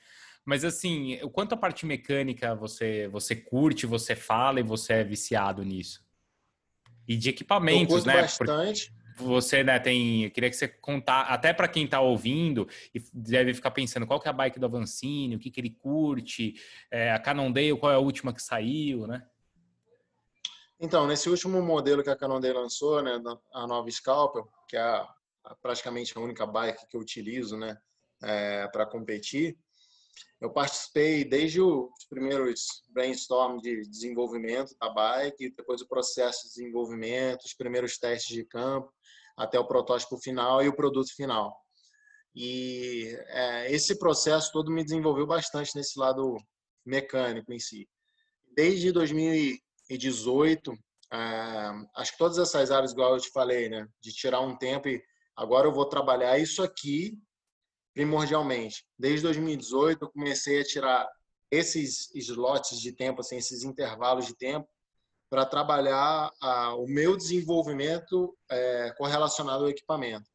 [0.44, 5.04] Mas assim, o quanto a parte mecânica você você curte, você fala e você é
[5.04, 6.04] viciado nisso?
[7.08, 8.22] E de equipamentos, né?
[8.22, 8.92] Bastante.
[9.16, 10.24] Você, né, tem.
[10.24, 14.20] Eu queria que você contar, até para quem está ouvindo e deve ficar pensando qual
[14.20, 16.54] que é a bike do Avancini, o que, que ele curte,
[16.90, 19.26] é, a Cannondale, qual é a última que saiu, né?
[20.80, 23.12] Então, nesse último modelo que a Cannondale lançou, né,
[23.52, 25.06] a nova Scalpel, que é
[25.62, 27.78] praticamente a única bike que eu utilizo, né,
[28.20, 29.56] é, para competir,
[30.40, 37.44] eu participei desde os primeiros brainstorm de desenvolvimento da bike, depois o processo de desenvolvimento,
[37.44, 38.92] os primeiros testes de campo,
[39.36, 41.56] até o protótipo final e o produto final.
[42.34, 46.36] E é, esse processo todo me desenvolveu bastante nesse lado
[46.84, 47.88] mecânico em si.
[48.54, 50.72] Desde 2018,
[51.12, 51.16] é,
[51.96, 55.02] acho que todas essas áreas, igual eu te falei, né, de tirar um tempo e
[55.36, 57.18] agora eu vou trabalhar isso aqui
[57.94, 58.84] primordialmente.
[58.98, 61.08] Desde 2018 eu comecei a tirar
[61.50, 64.66] esses slots de tempo, assim, esses intervalos de tempo,
[65.32, 70.28] para trabalhar a, o meu desenvolvimento é, correlacionado ao equipamento.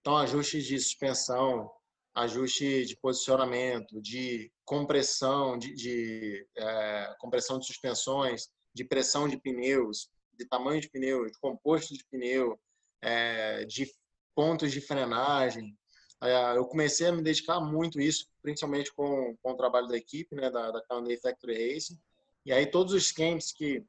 [0.00, 1.70] Então, ajustes de suspensão,
[2.14, 10.08] ajuste de posicionamento, de compressão, de, de é, compressão de suspensões, de pressão de pneus,
[10.32, 12.58] de tamanho de pneu, de composto de pneu,
[13.02, 13.86] é, de
[14.34, 15.76] pontos de frenagem,
[16.22, 19.96] é, eu comecei a me dedicar muito a isso, principalmente com, com o trabalho da
[19.98, 21.98] equipe, né, da, da Candy Factory Racing.
[22.46, 23.84] E aí todos os camps que,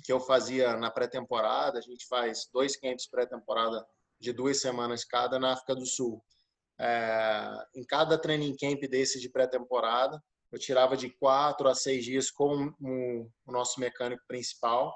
[0.00, 3.84] que eu fazia na pré-temporada, a gente faz dois camps pré-temporada
[4.20, 6.22] de duas semanas cada na África do Sul.
[6.78, 10.22] É, em cada training camp desse de pré-temporada,
[10.52, 14.94] eu tirava de quatro a seis dias com o, o nosso mecânico principal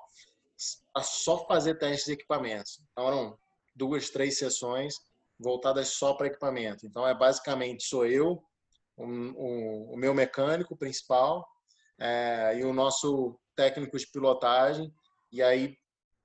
[0.92, 2.80] para só fazer testes de equipamentos.
[2.92, 3.38] Então eram
[3.74, 4.94] duas, três sessões
[5.38, 6.86] voltadas só para equipamento.
[6.86, 8.42] Então, é basicamente sou eu,
[8.96, 11.48] o, meu mecânico principal
[11.98, 14.90] é, e o nosso técnico de pilotagem,
[15.30, 15.76] e aí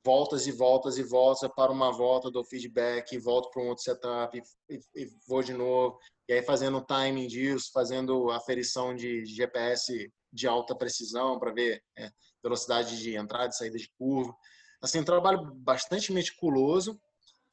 [0.05, 4.41] voltas e voltas e voltas para uma volta, dou feedback, volto para um outro setup
[4.69, 5.99] e, e, vou de novo.
[6.29, 11.83] E aí fazendo o timing disso, fazendo aferição de GPS de alta precisão para ver
[11.97, 12.09] é,
[12.41, 14.33] velocidade de entrada e saída de curva.
[14.81, 16.97] Assim, um trabalho bastante meticuloso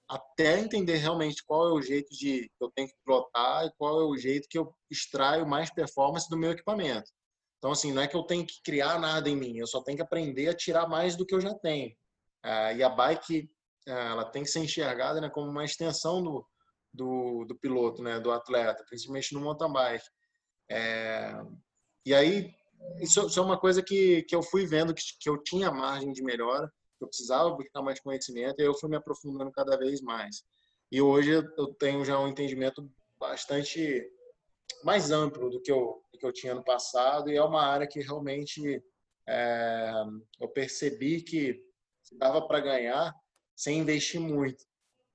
[0.09, 4.01] até entender realmente qual é o jeito de que eu tenho que pilotar e qual
[4.01, 7.11] é o jeito que eu extraio mais performance do meu equipamento.
[7.63, 9.97] Então, assim, não é que eu tenho que criar nada em mim, eu só tenho
[9.97, 11.91] que aprender a tirar mais do que eu já tenho.
[12.45, 13.49] Uh, e a bike,
[13.87, 16.45] uh, ela tem que ser enxergada né, como uma extensão do,
[16.93, 20.05] do, do, piloto, né, do atleta, principalmente no mountain bike.
[20.69, 21.41] É,
[22.05, 22.53] e aí,
[22.99, 26.13] isso, isso, é uma coisa que, que eu fui vendo que, que eu tinha margem
[26.13, 26.67] de melhora,
[26.99, 30.43] que eu precisava buscar mais conhecimento, e eu fui me aprofundando cada vez mais.
[30.91, 32.91] E hoje eu tenho já um entendimento
[33.21, 34.05] bastante
[34.85, 37.87] mais amplo do que eu, do que eu tinha no passado, e é uma área
[37.87, 38.83] que realmente
[39.29, 39.93] é,
[40.41, 41.61] eu percebi que
[42.13, 43.15] dava para ganhar
[43.57, 44.65] sem investir muito.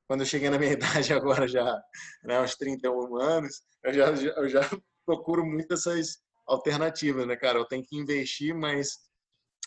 [0.08, 1.82] Quando eu cheguei na minha idade agora, já
[2.24, 4.62] né, uns 31 anos, eu já, eu já
[5.06, 7.60] procuro muito essas alternativas, né, cara?
[7.60, 9.08] Eu tenho que investir, mas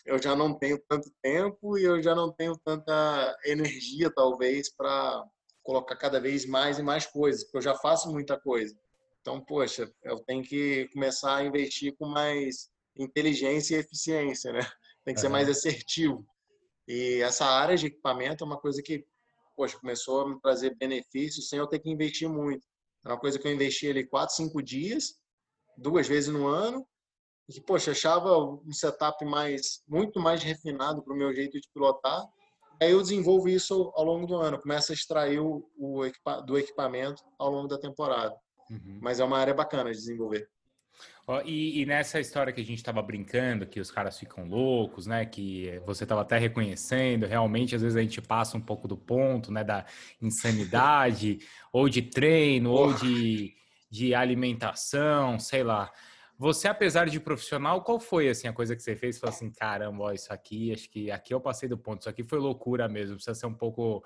[0.05, 5.23] eu já não tenho tanto tempo e eu já não tenho tanta energia, talvez, para
[5.63, 8.75] colocar cada vez mais e mais coisas, porque eu já faço muita coisa.
[9.21, 14.59] Então, poxa, eu tenho que começar a investir com mais inteligência e eficiência, né?
[15.05, 16.25] Tem que ser mais assertivo.
[16.87, 19.05] E essa área de equipamento é uma coisa que,
[19.55, 22.67] poxa, começou a me trazer benefícios sem eu ter que investir muito.
[23.05, 25.15] É uma coisa que eu investi ali quatro, cinco dias,
[25.77, 26.85] duas vezes no ano,
[27.49, 31.67] e que, poxa, achava um setup mais, muito mais refinado para o meu jeito de
[31.73, 32.23] pilotar.
[32.81, 36.57] Aí eu desenvolvo isso ao longo do ano, começo a extrair o, o equipa, do
[36.57, 38.35] equipamento ao longo da temporada.
[38.71, 38.99] Uhum.
[39.01, 40.49] Mas é uma área bacana de desenvolver.
[41.45, 45.25] E, e, nessa história que a gente estava brincando, que os caras ficam loucos, né?
[45.25, 49.51] Que você estava até reconhecendo, realmente às vezes a gente passa um pouco do ponto,
[49.51, 49.63] né?
[49.63, 49.85] Da
[50.21, 51.39] insanidade,
[51.71, 53.53] ou de treino, ou de,
[53.89, 55.91] de alimentação, sei lá.
[56.37, 59.19] Você, apesar de profissional, qual foi assim a coisa que você fez?
[59.19, 62.01] Falou assim, caramba, ó, isso aqui, acho que aqui eu passei do ponto.
[62.01, 63.15] Isso aqui foi loucura mesmo.
[63.15, 64.03] Precisa ser um pouco,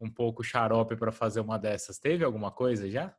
[0.00, 1.98] um pouco xarope para fazer uma dessas.
[1.98, 3.14] Teve alguma coisa já?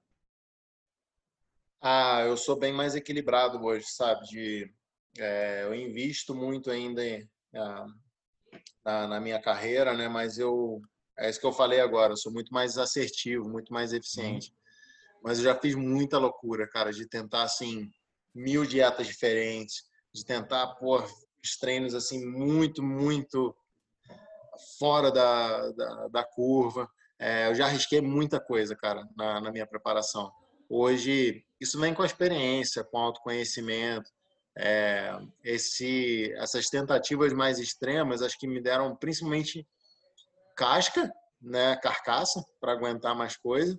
[1.88, 4.26] Ah, eu sou bem mais equilibrado hoje, sabe?
[4.26, 4.74] De,
[5.20, 7.86] é, eu invisto muito ainda em, ah,
[8.84, 10.08] na, na, minha carreira, né?
[10.08, 10.82] Mas eu
[11.16, 12.14] é isso que eu falei agora.
[12.14, 14.50] Eu sou muito mais assertivo, muito mais eficiente.
[14.50, 15.20] Uhum.
[15.26, 17.92] Mas eu já fiz muita loucura, cara, de tentar assim
[18.34, 21.08] mil dietas diferentes, de tentar pôr
[21.44, 23.56] os treinos assim muito, muito
[24.80, 26.90] fora da, da, da curva.
[27.20, 30.32] É, eu já arrisquei muita coisa, cara, na, na minha preparação.
[30.68, 34.10] Hoje, isso vem com a experiência, com autoconhecimento.
[34.58, 39.68] É, esse, essas tentativas mais extremas, acho que me deram principalmente
[40.56, 43.78] casca, né, carcaça, para aguentar mais coisa,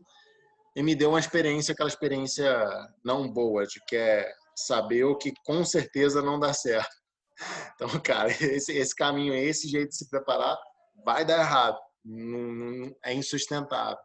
[0.74, 2.62] e me deu uma experiência, aquela experiência
[3.02, 6.94] não boa, de que é saber o que com certeza não dá certo.
[7.74, 10.56] Então, cara, esse, esse caminho, esse jeito de se preparar,
[11.04, 13.98] vai dar errado, não, não, é insustentável.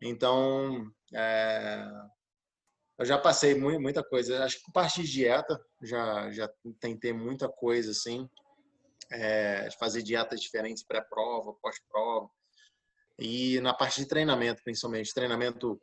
[0.00, 1.84] Então, é,
[2.98, 4.44] eu já passei muita coisa.
[4.44, 8.28] Acho que parte de dieta, já, já tentei muita coisa, assim.
[9.10, 12.28] É, fazer dietas diferentes pré-prova, pós-prova.
[13.16, 15.14] E na parte de treinamento, principalmente.
[15.14, 15.80] Treinamento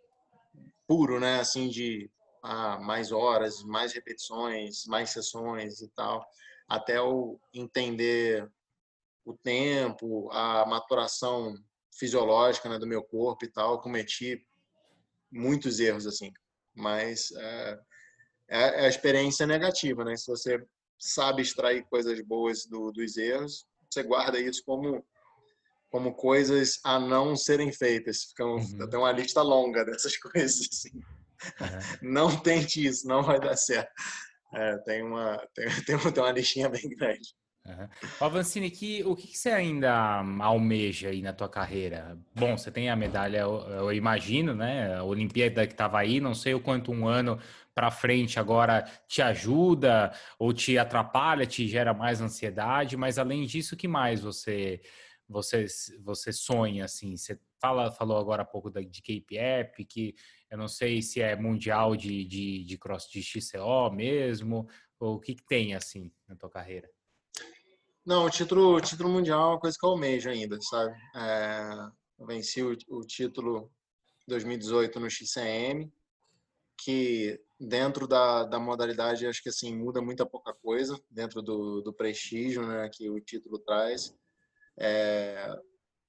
[0.86, 1.40] puro, né?
[1.40, 2.12] Assim, de
[2.44, 6.26] ah, mais horas, mais repetições, mais sessões e tal.
[6.68, 8.46] Até eu entender
[9.24, 11.56] o tempo, a maturação
[11.98, 13.82] fisiológica né, do meu corpo e tal.
[13.82, 14.46] cometi
[15.32, 16.34] muitos erros, assim
[16.76, 17.80] mas é,
[18.50, 20.16] é, é a experiência negativa, né?
[20.16, 20.64] Se você
[21.00, 25.04] sabe extrair coisas boas do, dos erros, você guarda isso como
[25.92, 28.24] como coisas a não serem feitas.
[28.24, 28.90] Fica um, uhum.
[28.90, 30.68] Tem uma lista longa dessas coisas.
[30.70, 30.90] Assim.
[30.94, 32.12] Uhum.
[32.12, 33.90] Não tente isso, não vai dar certo.
[34.54, 37.34] É, tem, uma, tem, tem uma listinha bem grande.
[37.66, 38.70] Uhum.
[38.70, 42.18] Que, o que, que, você ainda almeja aí na tua carreira?
[42.36, 44.96] Bom, você tem a medalha, eu, eu imagino, né?
[44.96, 47.40] A Olimpíada que estava aí, não sei o quanto um ano
[47.74, 53.76] para frente agora te ajuda ou te atrapalha, te gera mais ansiedade, mas além disso,
[53.76, 54.82] o que mais você
[55.28, 55.66] você
[56.04, 57.18] você sonha assim?
[57.18, 60.16] Você fala, falou agora há pouco de Cape que
[60.52, 64.68] eu não sei se é mundial de, de, de cross de XCO mesmo,
[65.00, 66.95] ou o que, que tem assim na tua carreira?
[68.06, 70.96] Não, o título, o título mundial é uma coisa que eu almejo ainda, sabe?
[71.16, 71.90] É,
[72.20, 73.72] venci o, o título
[74.28, 75.92] 2018 no XCM,
[76.78, 81.92] que dentro da, da modalidade, acho que assim, muda muita pouca coisa dentro do, do
[81.92, 84.16] prestígio né, que o título traz.
[84.78, 85.52] É,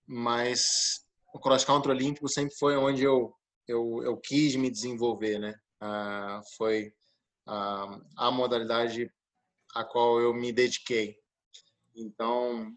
[0.07, 3.35] mas o cross country olímpico sempre foi onde eu,
[3.67, 5.55] eu, eu quis me desenvolver, né?
[5.81, 6.93] Ah, foi
[7.47, 9.11] ah, a modalidade
[9.75, 11.17] a qual eu me dediquei.
[11.97, 12.73] Então,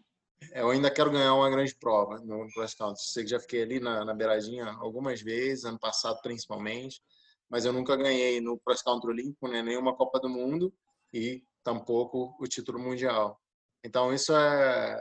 [0.52, 3.02] eu ainda quero ganhar uma grande prova no cross country.
[3.04, 7.00] Sei que já fiquei ali na, na beiradinha algumas vezes, ano passado principalmente,
[7.48, 10.72] mas eu nunca ganhei no cross country olímpico, né, nenhuma Copa do Mundo
[11.12, 13.38] e tampouco o título mundial.
[13.84, 14.96] Então, isso é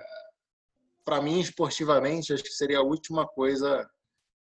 [1.05, 3.89] para mim esportivamente, acho que seria a última coisa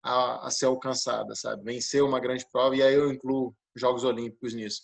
[0.02, 1.62] a, a, ser alcançada, sabe?
[1.64, 4.82] Vencer uma grande prova e aí eu incluo Jogos Olímpicos nisso.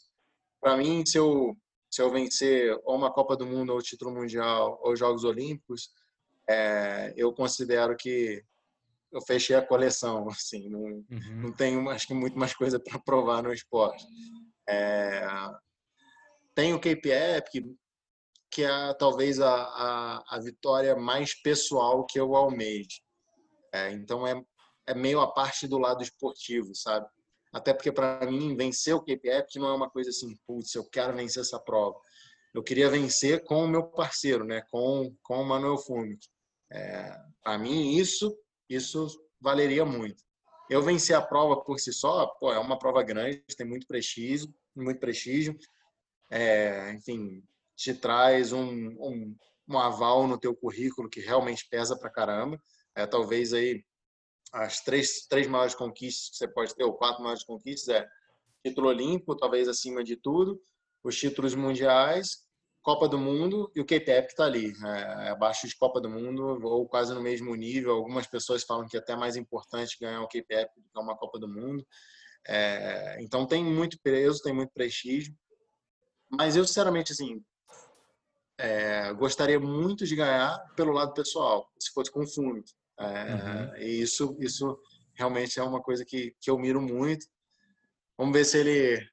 [0.61, 1.57] Para mim, se eu
[1.93, 5.90] se eu vencer ou uma Copa do Mundo, ou título mundial, ou Jogos Olímpicos,
[6.49, 8.43] é, eu considero que
[9.12, 11.05] eu fechei a coleção, assim, não, uhum.
[11.43, 14.03] não tenho, acho que muito mais coisa para provar no esporte.
[14.66, 15.22] É,
[16.55, 17.76] tem o KPF, que,
[18.51, 23.03] que é talvez a, a, a, vitória mais pessoal que eu almejo.
[23.74, 24.43] É, então é,
[24.86, 27.07] é meio a parte do lado esportivo, sabe?
[27.53, 31.14] Até porque, para mim, vencer o KPF não é uma coisa assim, putz, eu quero
[31.14, 31.98] vencer essa prova.
[32.55, 34.62] Eu queria vencer com o meu parceiro, né?
[34.70, 36.26] com, com o Manuel Fumic.
[36.70, 38.34] É, para mim, isso,
[38.68, 39.07] isso
[39.40, 40.22] valeria muito.
[40.70, 44.48] Eu vencer a prova por si só, pô, é uma prova grande, tem muito prestígio,
[44.74, 45.57] muito prestígio.
[46.30, 47.42] É, enfim,
[47.76, 49.36] te traz um, um,
[49.68, 52.59] um, aval no teu currículo que realmente pesa pra caramba.
[52.94, 53.84] É, talvez aí
[54.53, 58.09] as três, três maiores conquistas que você pode ter, ou quatro maiores conquistas, é
[58.64, 60.62] título olímpico, talvez acima de tudo,
[61.03, 62.42] os títulos mundiais,
[62.82, 66.11] Copa do Mundo e o KPF que está ali, é, é, abaixo de Copa do
[66.11, 67.92] Mundo ou quase no mesmo nível.
[67.92, 71.38] Algumas pessoas falam que é até mais importante ganhar o KPF do que uma Copa
[71.38, 71.86] do Mundo.
[72.46, 75.32] É, então tem muito peso, tem muito prestígio.
[76.28, 77.40] Mas eu, sinceramente, assim,
[78.59, 82.26] é, gostaria muito de ganhar pelo lado pessoal, se fosse com o
[83.03, 83.76] É, uhum.
[83.76, 84.78] E isso, isso
[85.14, 87.26] realmente é uma coisa que, que eu miro muito.
[88.16, 89.12] Vamos ver se ele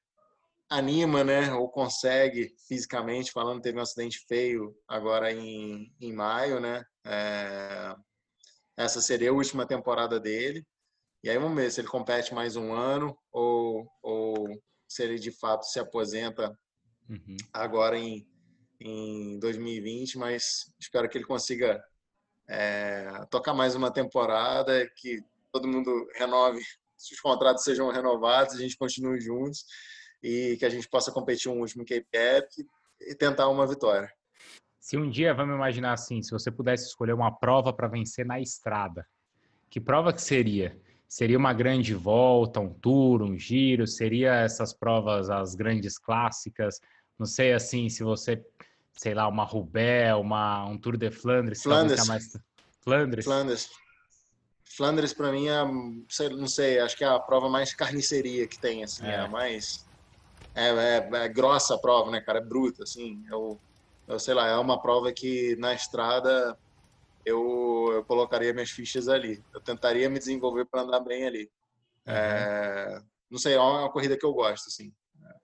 [0.70, 1.52] anima, né?
[1.54, 3.62] Ou consegue fisicamente falando.
[3.62, 6.84] Teve um acidente feio agora em, em maio, né?
[7.06, 7.96] É,
[8.78, 10.66] essa seria a última temporada dele.
[11.24, 14.48] E aí vamos ver se ele compete mais um ano ou, ou
[14.88, 16.58] se ele de fato se aposenta
[17.10, 17.36] uhum.
[17.52, 18.26] agora em,
[18.80, 20.18] em 2020.
[20.18, 21.84] Mas espero que ele consiga
[22.50, 26.60] é, tocar mais uma temporada, que todo mundo renove,
[26.98, 29.64] os contratos sejam renovados, a gente continue juntos
[30.22, 32.68] e que a gente possa competir um último KPF
[33.02, 34.12] e tentar uma vitória.
[34.80, 38.40] Se um dia, vamos imaginar assim, se você pudesse escolher uma prova para vencer na
[38.40, 39.08] estrada,
[39.70, 40.78] que prova que seria?
[41.08, 43.86] Seria uma grande volta, um tour, um giro?
[43.86, 46.80] Seria essas provas, as grandes clássicas?
[47.18, 48.44] Não sei, assim, se você
[49.00, 51.64] sei lá, uma Roubaix, uma, um Tour de Flandres.
[51.64, 52.06] Flandres.
[52.06, 52.38] Mais...
[52.82, 53.24] Flandres.
[53.24, 53.70] Flandres.
[54.66, 58.84] Flandres para mim é, não sei, acho que é a prova mais carniceria que tem,
[58.84, 59.86] assim, é, é mais
[60.54, 63.24] é, é, é, grossa a prova, né, cara, é bruta, assim.
[63.32, 63.58] Eu,
[64.06, 66.58] eu sei lá, é uma prova que na estrada
[67.24, 69.42] eu, eu colocaria minhas fichas ali.
[69.54, 71.50] Eu tentaria me desenvolver para andar bem ali.
[72.06, 72.14] Uhum.
[72.14, 74.94] É, não sei, é uma corrida que eu gosto, assim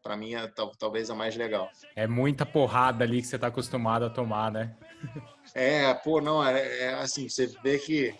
[0.05, 0.47] para mim é
[0.77, 1.67] talvez a mais legal.
[1.95, 4.75] É muita porrada ali que você está acostumado a tomar, né?
[5.55, 8.15] é, pô, não, é, é, assim, você vê que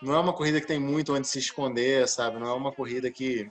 [0.00, 2.38] não é uma corrida que tem muito onde se esconder, sabe?
[2.38, 3.50] Não é uma corrida que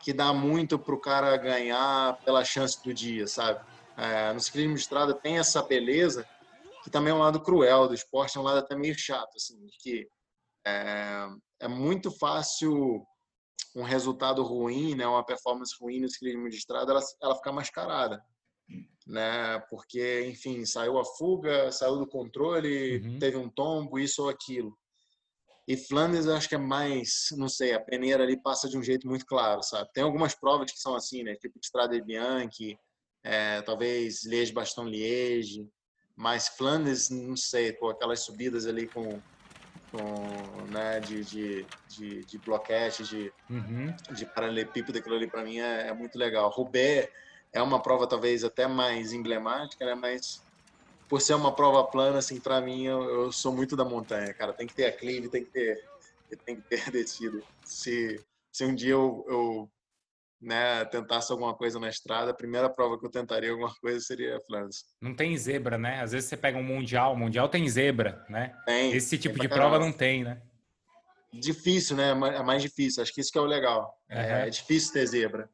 [0.00, 3.60] que dá muito pro cara ganhar pela chance do dia, sabe?
[3.96, 6.26] É, no ciclismo de estrada tem essa beleza
[6.82, 9.58] que também é um lado cruel do esporte, é um lado até meio chato, assim,
[9.80, 10.08] que
[10.66, 11.28] é,
[11.60, 13.04] é muito fácil
[13.74, 18.22] um resultado ruim, né, uma performance ruim no ciclismo de estrada, ela, ela fica mascarada,
[19.06, 19.58] né?
[19.70, 23.18] Porque, enfim, saiu a fuga, saiu do controle, uhum.
[23.18, 24.76] teve um tombo, isso ou aquilo.
[25.66, 28.82] E Flandres eu acho que é mais, não sei, a peneira ali passa de um
[28.82, 29.90] jeito muito claro, sabe?
[29.92, 31.34] Tem algumas provas que são assim, né?
[31.36, 32.78] Tipo Estrada Bianchi,
[33.22, 35.68] é, talvez Liège-Bastogne-Liège,
[36.16, 39.20] mas Flandres, não sei, pô, aquelas subidas ali com
[39.90, 43.94] com, né, de, de, de, de bloquete, de, uhum.
[44.12, 46.50] de paralelepípedo, aquilo ali para mim é, é, muito legal.
[46.50, 47.08] Roubaix
[47.52, 50.42] é uma prova talvez até mais emblemática, né, mas
[51.08, 54.52] por ser uma prova plana, assim, para mim eu, eu, sou muito da montanha, cara.
[54.52, 55.84] Tem que ter aclive, tem que ter,
[56.44, 57.42] tem que ter descido.
[57.64, 58.22] Se,
[58.52, 59.70] se um dia eu, eu
[60.40, 64.38] né, tentasse alguma coisa na estrada, a primeira prova que eu tentaria alguma coisa seria
[64.46, 64.84] Flandres.
[65.00, 66.00] Não tem zebra, né?
[66.00, 68.54] Às vezes você pega um mundial, o mundial tem zebra, né?
[68.64, 68.92] Tem.
[68.92, 70.40] Esse tipo de prova não tem, né?
[71.32, 72.10] Difícil, né?
[72.10, 73.02] É mais difícil.
[73.02, 73.98] Acho que isso que é o legal.
[74.10, 74.16] Uhum.
[74.16, 75.50] É, é, difícil ter zebra.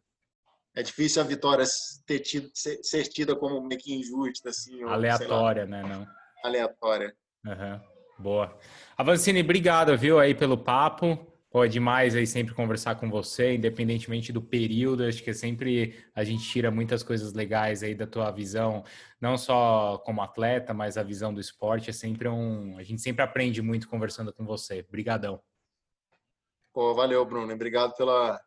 [0.76, 1.64] é difícil a vitória
[2.07, 4.82] ter tido, ser, ser tida como meio que injusta, assim.
[4.85, 5.82] Aleatória, né?
[5.82, 6.07] Não.
[6.45, 7.14] Aleatória.
[7.45, 7.80] Uhum.
[8.18, 8.57] Boa.
[8.97, 11.34] Avancini, obrigado, viu, aí pelo papo.
[11.55, 15.05] Pô, é demais aí sempre conversar com você, independentemente do período.
[15.05, 18.82] Acho que sempre a gente tira muitas coisas legais aí da tua visão,
[19.20, 21.90] não só como atleta, mas a visão do esporte.
[21.90, 22.76] É sempre um.
[22.76, 24.84] A gente sempre aprende muito conversando com você.
[24.88, 25.40] Obrigadão.
[26.72, 27.55] Pô, valeu, Bruno.
[27.55, 28.40] Obrigado pela,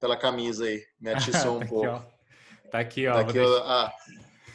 [0.00, 0.82] pela camisa aí.
[1.00, 1.86] Me atiçou um tá pouco.
[1.86, 3.14] Aqui, tá aqui, ó.
[3.18, 3.62] Daqui, deixar...
[3.66, 3.92] ah,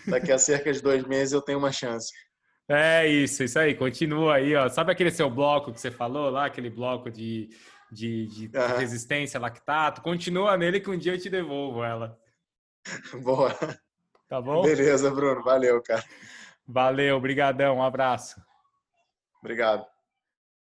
[0.08, 2.12] daqui a cerca de dois meses eu tenho uma chance.
[2.68, 3.74] É isso, isso aí.
[3.76, 4.68] Continua aí, ó.
[4.68, 7.50] Sabe aquele seu bloco que você falou lá, aquele bloco de
[7.94, 8.78] de, de uhum.
[8.78, 10.02] resistência lactato.
[10.02, 12.20] Continua nele que um dia eu te devolvo ela.
[13.24, 13.56] Boa.
[14.28, 14.64] Tá bom?
[14.64, 15.44] Beleza, Bruno.
[15.44, 16.04] Valeu, cara.
[16.68, 17.78] Valeu, brigadão.
[17.78, 18.42] Um abraço.
[19.40, 19.93] Obrigado.